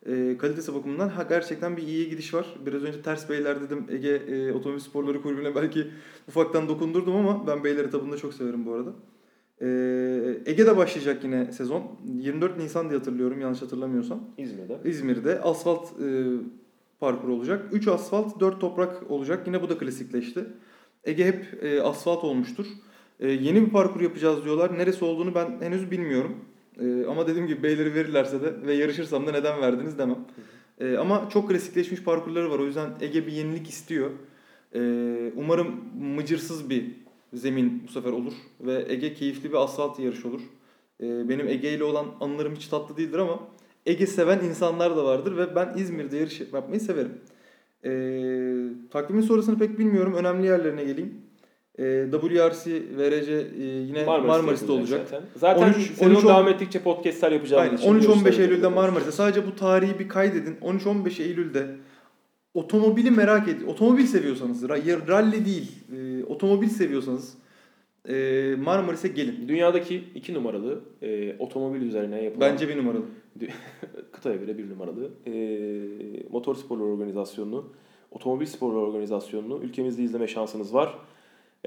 [0.05, 2.55] e, kalitesi bakımından ha, gerçekten bir iyi gidiş var.
[2.65, 5.87] Biraz önce Ters Beyler dedim Ege e, Otomobil Sporları Kulübü'ne belki
[6.27, 8.93] ufaktan dokundurdum ama ben Beyler etabını da çok severim bu arada.
[9.61, 9.67] E,
[10.45, 11.99] Ege'de başlayacak yine sezon.
[12.17, 14.29] 24 Nisan diye hatırlıyorum yanlış hatırlamıyorsam.
[14.37, 14.79] İzmir'de.
[14.85, 16.25] İzmir'de asfalt e,
[16.99, 17.65] parkur olacak.
[17.71, 19.47] 3 asfalt, 4 toprak olacak.
[19.47, 20.45] Yine bu da klasikleşti.
[21.03, 22.65] Ege hep e, asfalt olmuştur.
[23.19, 24.77] E, yeni bir parkur yapacağız diyorlar.
[24.77, 26.35] Neresi olduğunu ben henüz bilmiyorum.
[26.79, 30.19] E, ama dediğim gibi beyleri verirlerse de ve yarışırsam da neden verdiniz demem.
[30.79, 32.59] E, ama çok klasikleşmiş parkurları var.
[32.59, 34.11] O yüzden Ege bir yenilik istiyor.
[34.75, 34.79] E,
[35.35, 35.67] umarım
[36.15, 36.85] mıcırsız bir
[37.33, 38.33] zemin bu sefer olur.
[38.61, 40.41] Ve Ege keyifli bir asfalt yarış olur.
[41.01, 43.39] E, benim Ege ile olan anılarım hiç tatlı değildir ama
[43.85, 47.21] Ege seven insanlar da vardır ve ben İzmir'de yarış yapmayı severim.
[47.85, 50.13] Ee, takvimin sonrasını pek bilmiyorum.
[50.13, 51.24] Önemli yerlerine geleyim.
[51.77, 55.07] WRC, VRC e, yine Marmaris'te, olacak.
[55.09, 57.99] Zaten, zaten 13 sezon 13 devam ettikçe podcastler yapacağımız Aynen.
[57.99, 58.09] için.
[58.09, 58.67] 13-15 görüşler Eylül'de.
[58.67, 59.11] Marmaris'te.
[59.11, 60.55] Sadece bu tarihi bir kaydedin.
[60.61, 61.67] 13-15 Eylül'de
[62.53, 63.67] otomobili merak edin.
[63.67, 67.37] Otomobil seviyorsanız, ra- rally değil, e, otomobil seviyorsanız
[68.09, 69.47] e, Marmaris'e gelin.
[69.47, 73.03] Dünyadaki iki numaralı e, otomobil üzerine yapılan Bence bir numaralı.
[74.11, 75.33] kıtaya göre bir numaralı e,
[76.29, 77.65] motor sporları organizasyonunu,
[78.11, 80.95] otomobil sporları organizasyonunu ülkemizde izleme şansınız var.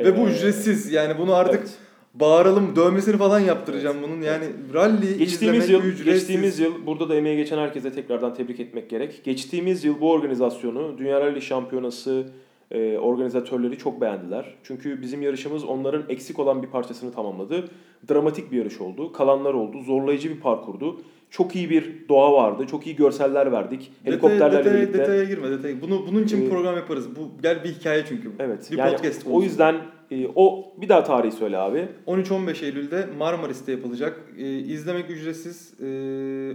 [0.05, 0.93] Ve bu ücretsiz.
[0.93, 1.79] Yani bunu artık evet.
[2.15, 4.23] bağıralım dövmesini falan yaptıracağım bunun.
[4.23, 4.45] Yani
[4.75, 6.05] rally Geçtiğimiz yıl, ücretsiz.
[6.05, 9.25] geçtiğimiz yıl burada da emeği geçen herkese tekrardan tebrik etmek gerek.
[9.25, 12.27] Geçtiğimiz yıl bu organizasyonu Dünya Rally Şampiyonası
[12.71, 14.55] e, organizatörleri çok beğendiler.
[14.63, 17.69] Çünkü bizim yarışımız onların eksik olan bir parçasını tamamladı.
[18.11, 19.13] Dramatik bir yarış oldu.
[19.13, 19.83] Kalanlar oldu.
[19.83, 21.01] Zorlayıcı bir parkurdu.
[21.31, 22.67] Çok iyi bir doğa vardı.
[22.71, 23.93] Çok iyi görseller verdik.
[24.05, 24.99] Helikopterlerle detaya, detaya, birlikte.
[24.99, 25.83] detaya girme detaya.
[25.83, 27.17] Bunu bunun için Ee, program yaparız.
[27.17, 28.33] Bu gel bir hikaye çünkü bu.
[28.39, 28.69] Evet.
[28.73, 29.45] Bir yani podcast o konusu.
[29.45, 29.77] yüzden
[30.11, 31.89] e, o bir daha tarihi söyle abi.
[32.07, 34.21] 13-15 Eylül'de Marmaris'te yapılacak.
[34.39, 35.75] Ee, izlemek ücretsiz.
[35.81, 35.85] Ee,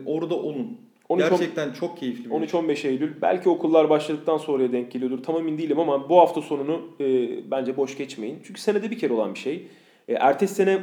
[0.05, 0.77] orada olun.
[1.09, 3.11] 13 Gerçekten çok keyifli bir 13-15 Eylül.
[3.21, 5.23] Belki okullar başladıktan sonraya denk geliyordur.
[5.23, 8.39] Tam emin değilim ama bu hafta sonunu e, bence boş geçmeyin.
[8.43, 9.67] Çünkü senede bir kere olan bir şey.
[10.07, 10.79] E, ertesi sene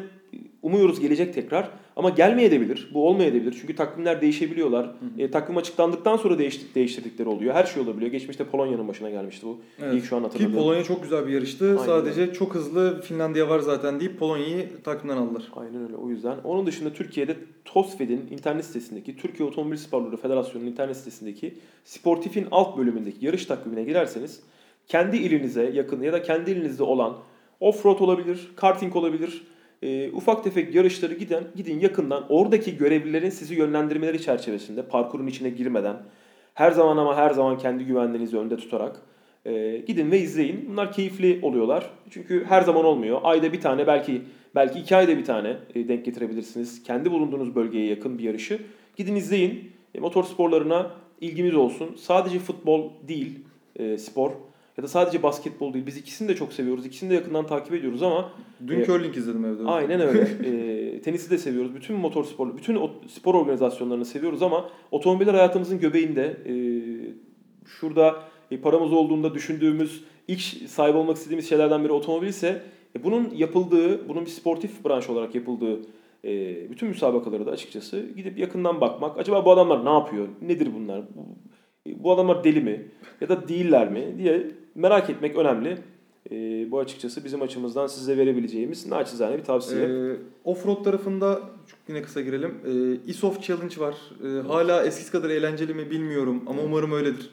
[0.62, 1.70] umuyoruz gelecek tekrar.
[1.96, 2.90] Ama gelmeyebilir.
[2.94, 3.56] Bu olmayabilir.
[3.60, 4.94] Çünkü takvimler değişebiliyorlar.
[5.18, 7.54] E, takvim açıklandıktan sonra değiştir, değiştirdikleri oluyor.
[7.54, 8.12] Her şey olabiliyor.
[8.12, 9.58] Geçmişte Polonya'nın başına gelmişti bu.
[9.82, 9.94] Evet.
[9.94, 10.54] İlk şu an Ki hatırladığım.
[10.54, 11.66] Polonya çok güzel bir yarıştı.
[11.70, 15.42] Aynen Sadece çok hızlı Finlandiya var zaten deyip Polonya'yı takımdan aldılar.
[15.56, 16.36] Aynen öyle o yüzden.
[16.44, 21.54] Onun dışında Türkiye'de TOSFED'in internet sitesindeki, Türkiye Otomobil Sporları Federasyonu'nun internet sitesindeki
[21.84, 24.40] Sportif'in alt bölümündeki yarış takvimine girerseniz
[24.86, 27.16] kendi ilinize yakın ya da kendi ilinizde olan
[27.60, 29.42] offroad olabilir, karting olabilir,
[29.82, 35.96] e, ufak tefek yarışları giden gidin yakından oradaki görevlilerin sizi yönlendirmeleri çerçevesinde parkurun içine girmeden
[36.54, 39.02] her zaman ama her zaman kendi güvenliğinizi önde tutarak
[39.46, 40.68] e, gidin ve izleyin.
[40.68, 41.90] Bunlar keyifli oluyorlar.
[42.10, 43.20] Çünkü her zaman olmuyor.
[43.22, 44.22] Ayda bir tane belki
[44.54, 46.82] belki iki ayda bir tane e, denk getirebilirsiniz.
[46.82, 48.60] Kendi bulunduğunuz bölgeye yakın bir yarışı.
[48.96, 49.72] Gidin izleyin.
[49.94, 51.96] E, motor sporlarına ilgimiz olsun.
[51.98, 53.38] Sadece futbol değil
[53.76, 54.30] e, spor
[54.78, 55.86] ya da sadece basketbol değil.
[55.86, 56.86] Biz ikisini de çok seviyoruz.
[56.86, 58.32] İkisini de yakından takip ediyoruz ama
[58.66, 59.62] Dün Ee, curling izledim evde.
[59.64, 60.20] Aynen öyle.
[60.44, 61.74] e, tenisi de seviyoruz.
[61.74, 66.36] Bütün motor sporları, bütün o- spor organizasyonlarını seviyoruz ama otomobiller hayatımızın göbeğinde.
[66.46, 66.54] E,
[67.66, 72.62] şurada e, paramız olduğunda düşündüğümüz, ilk sahip olmak istediğimiz şeylerden biri otomobil ise
[72.98, 75.80] e, bunun yapıldığı, bunun bir sportif branş olarak yapıldığı
[76.24, 79.18] e, bütün müsabakaları da açıkçası gidip yakından bakmak.
[79.18, 80.28] Acaba bu adamlar ne yapıyor?
[80.42, 81.02] Nedir bunlar?
[81.14, 81.26] Bu,
[81.90, 82.88] e, bu adamlar deli mi?
[83.20, 84.14] Ya da değiller mi?
[84.18, 85.78] diye merak etmek önemli.
[86.30, 89.82] E, bu açıkçası bizim açımızdan size verebileceğimiz naçizane bir tavsiye.
[89.82, 91.40] Ee, Offroad tarafında
[91.88, 92.54] yine kısa girelim.
[92.66, 93.96] Ee, ISOF Challenge var.
[94.24, 97.30] Ee, hala eskisi kadar eğlenceli mi bilmiyorum ama umarım öyledir.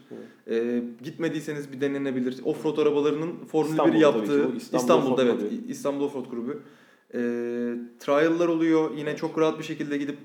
[0.50, 2.40] Ee, gitmediyseniz bir denenebilir.
[2.46, 5.56] Offroad arabalarının Formül 1 İstanbul'da tabii yaptığı ki bu, İstanbul İstanbul'da evet Kulübü.
[5.68, 6.52] İstanbul Offroad Grubu.
[7.14, 7.18] Ee,
[8.00, 8.98] trial'lar oluyor.
[8.98, 10.18] Yine çok rahat bir şekilde gidip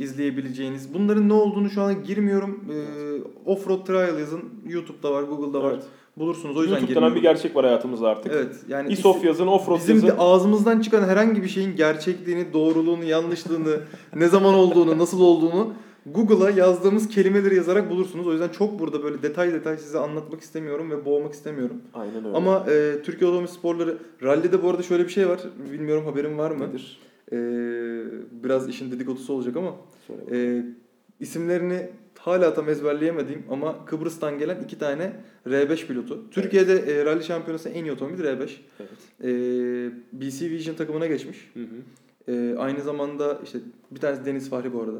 [0.00, 0.94] izleyebileceğiniz.
[0.94, 2.64] Bunların ne olduğunu şu an girmiyorum.
[2.70, 4.42] Ee, Offroad Trial yazın.
[4.68, 5.72] YouTube'da var, Google'da var.
[5.72, 5.84] Evet.
[6.16, 6.56] Bulursunuz.
[6.56, 7.36] O yüzden YouTube denen bir girmiyorum.
[7.40, 8.32] gerçek var hayatımızda artık.
[8.32, 8.56] Evet.
[8.68, 10.08] Yani İSOF yazın, offroad Bizim yazın.
[10.08, 13.80] de ağzımızdan çıkan herhangi bir şeyin gerçekliğini, doğruluğunu, yanlışlığını,
[14.16, 15.72] ne zaman olduğunu, nasıl olduğunu
[16.06, 18.26] Google'a yazdığımız kelimeleri yazarak bulursunuz.
[18.26, 21.76] O yüzden çok burada böyle detay detay size anlatmak istemiyorum ve boğmak istemiyorum.
[21.94, 22.36] Aynen öyle.
[22.36, 25.40] Ama e, Türkiye Otomobil Sporları, rallide bu arada şöyle bir şey var.
[25.72, 26.68] Bilmiyorum haberin var mı?
[26.68, 26.98] Nedir?
[27.32, 27.36] E,
[28.42, 29.76] biraz işin dedikodusu olacak ama
[30.32, 30.62] e,
[31.20, 35.12] isimlerini hala tam ezberleyemediğim ama Kıbrıs'tan gelen iki tane
[35.46, 36.30] R5 pilotu.
[36.30, 38.48] Türkiye'de e, rally şampiyonası en iyi otomobil R5.
[38.80, 38.90] Evet.
[39.24, 39.28] E,
[40.12, 41.50] BC Vision takımına geçmiş.
[41.54, 42.32] Hı hı.
[42.32, 43.58] E, aynı zamanda işte
[43.90, 44.98] bir tanesi Deniz Fahri bu arada.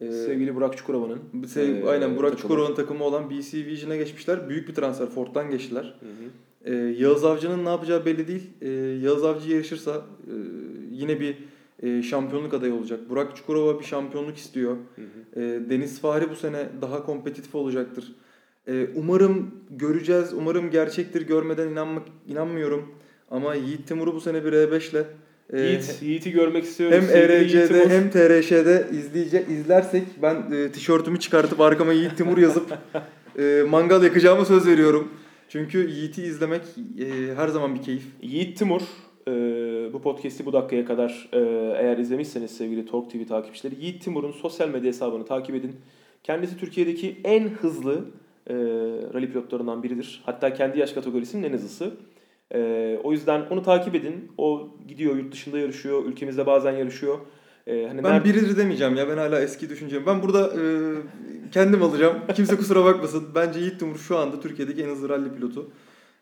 [0.00, 1.18] E, Sevgili Burak Çukurova'nın.
[1.46, 2.42] sev- e, aynen Burak takımı.
[2.42, 4.48] Çukurova'nın takımı olan BC Vision'a geçmişler.
[4.48, 5.06] Büyük bir transfer.
[5.06, 5.94] Ford'dan geçtiler.
[6.00, 6.74] Hı hı.
[6.74, 8.50] E, Yağız Avcı'nın ne yapacağı belli değil.
[8.60, 8.68] E,
[9.04, 9.96] Yağız Avcı yarışırsa
[10.26, 10.34] e,
[10.92, 11.36] yine bir
[11.82, 13.00] e, şampiyonluk adayı olacak.
[13.10, 14.76] Burak Çukurova bir şampiyonluk istiyor.
[14.96, 15.40] Hı hı.
[15.42, 18.12] E, Deniz Fahri bu sene daha kompetitif olacaktır.
[18.68, 20.32] E, umarım göreceğiz.
[20.32, 21.22] Umarım gerçektir.
[21.26, 22.94] Görmeden inanmak inanmıyorum.
[23.30, 25.04] Ama Yiğit Timur'u bu sene bir E5 ile
[25.52, 26.98] e, Yiğit, Yiğit'i görmek istiyoruz.
[27.00, 32.78] hem ERC'de hem TRŞ'de izleyece izlersek ben e, tişörtümü çıkartıp arkama Yiğit Timur yazıp
[33.38, 35.08] e, mangal yakacağıma söz veriyorum.
[35.48, 36.62] Çünkü Yiğit'i izlemek
[36.98, 38.02] e, her zaman bir keyif.
[38.22, 38.80] Yiğit Timur
[39.28, 39.32] e,
[39.92, 41.38] bu podcast'i bu dakikaya kadar e,
[41.78, 45.76] eğer izlemişseniz sevgili Talk TV takipçileri Yiğit Timur'un sosyal medya hesabını takip edin.
[46.22, 48.04] Kendisi Türkiye'deki en hızlı
[48.46, 48.54] e,
[49.14, 50.22] rally pilotlarından biridir.
[50.26, 51.90] Hatta kendi yaş kategorisinin en hızlısı.
[52.54, 54.32] E, o yüzden onu takip edin.
[54.38, 57.18] O gidiyor yurt dışında yarışıyor, ülkemizde bazen yarışıyor.
[57.66, 60.02] E, hani Ben nerede- biridir demeyeceğim ya ben hala eski düşüncem.
[60.06, 60.62] Ben burada e,
[61.52, 62.16] kendim alacağım.
[62.36, 63.24] Kimse kusura bakmasın.
[63.34, 65.70] Bence Yiğit Timur şu anda Türkiye'deki en hızlı rally pilotu.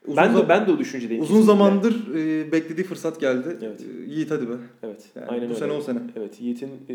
[0.06, 1.22] Uzun ben de ben de o düşüncedeyim.
[1.22, 1.52] Uzun kesinlikle.
[1.52, 3.56] zamandır e, beklediği fırsat geldi.
[3.62, 3.80] Evet.
[3.80, 4.52] E, Yiğit hadi be.
[4.82, 5.04] Evet.
[5.16, 5.54] Yani aynen bu öyle.
[5.60, 5.98] sene o sene.
[6.16, 6.94] Evet Yiğit'in e,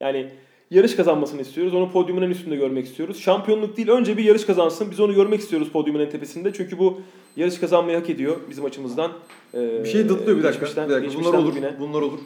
[0.00, 0.30] yani
[0.70, 1.74] yarış kazanmasını istiyoruz.
[1.74, 3.20] Onu podyumun en üstünde görmek istiyoruz.
[3.20, 4.90] Şampiyonluk değil önce bir yarış kazansın.
[4.90, 6.52] Biz onu görmek istiyoruz podyumun en tepesinde.
[6.52, 7.00] Çünkü bu
[7.36, 9.12] yarış kazanmayı hak ediyor bizim açımızdan.
[9.54, 10.66] E, Bir şey dıtlıyor bir dakika.
[10.66, 11.18] Bir dakika.
[11.20, 11.50] Bunlar olur.
[11.52, 11.74] bugüne.
[11.80, 12.18] Bunlar olur.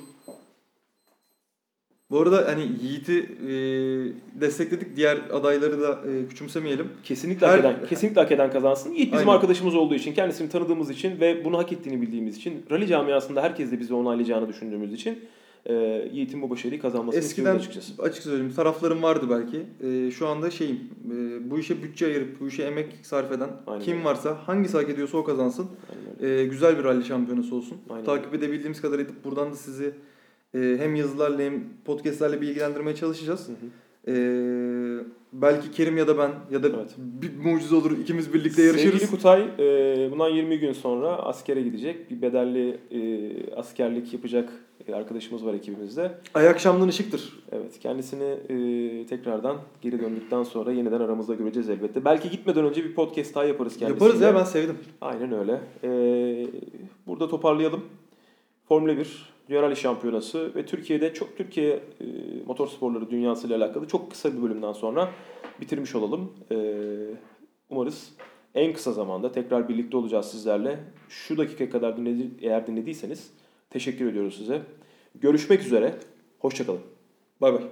[2.11, 3.50] Bu arada hani Yiğit'i e,
[4.40, 4.96] destekledik.
[4.96, 6.88] Diğer adayları da e, küçümsemeyelim.
[7.04, 8.90] Kesinlikle Her- hak eden, kesinlikle hak eden kazansın.
[8.92, 9.36] Yiğit bizim Aynen.
[9.38, 13.72] arkadaşımız olduğu için, kendisini tanıdığımız için ve bunu hak ettiğini bildiğimiz için, rally camiasında herkes
[13.72, 15.18] de bizi onaylayacağını düşündüğümüz için
[15.66, 15.74] e,
[16.12, 18.02] Yiğit'in bu başarıyı kazanmasını Eskiden açıkçası.
[18.02, 19.62] açık söyleyeyim taraflarım vardı belki.
[19.88, 20.80] E, şu anda şeyim
[21.12, 24.04] e, bu işe bütçe ayırıp bu işe emek sarf eden Aynen kim öyle.
[24.04, 25.66] varsa hangisi hak ediyorsa o kazansın.
[26.20, 27.78] E, güzel bir rally şampiyonası olsun.
[27.90, 29.92] Aynen Takip edebildiğimiz kadar edip buradan da sizi
[30.55, 33.48] e, hem yazılarla hem podcastlerle bilgilendirmeye çalışacağız.
[33.48, 33.70] Hı hı.
[34.09, 34.14] E,
[35.32, 36.94] belki Kerim ya da ben ya da Evet.
[36.98, 38.92] bir mucize olur ikimiz birlikte yarışırız.
[38.92, 42.11] Sevgili Kutay e, bundan 20 gün sonra askere gidecek.
[42.11, 44.53] Bir bedelli e, askerlik yapacak
[44.88, 46.12] e, arkadaşımız var ekibimizde.
[46.34, 47.42] Ay akşamdan ışıktır.
[47.53, 52.05] Evet kendisini e, tekrardan geri döndükten sonra yeniden aramızda göreceğiz elbette.
[52.05, 54.05] Belki gitmeden önce bir podcast daha yaparız kendisiyle.
[54.05, 54.78] Yaparız ya ben sevdim.
[55.01, 55.61] Aynen öyle.
[55.84, 55.90] E,
[57.07, 57.84] burada toparlayalım.
[58.68, 62.05] Formula 1 Dünya Rally Şampiyonası ve Türkiye'de çok Türkiye e,
[62.46, 65.11] motorsporları dünyasıyla alakalı çok kısa bir bölümden sonra
[65.61, 66.32] bitirmiş olalım.
[66.53, 66.57] E,
[67.70, 68.12] umarız
[68.55, 70.78] en kısa zamanda tekrar birlikte olacağız sizlerle.
[71.09, 73.30] Şu dakika kadar dinledi, eğer dinlediyseniz
[73.70, 74.62] teşekkür ediyoruz size.
[75.14, 75.94] Görüşmek üzere.
[76.38, 76.80] Hoşçakalın.
[77.40, 77.62] Bay bay.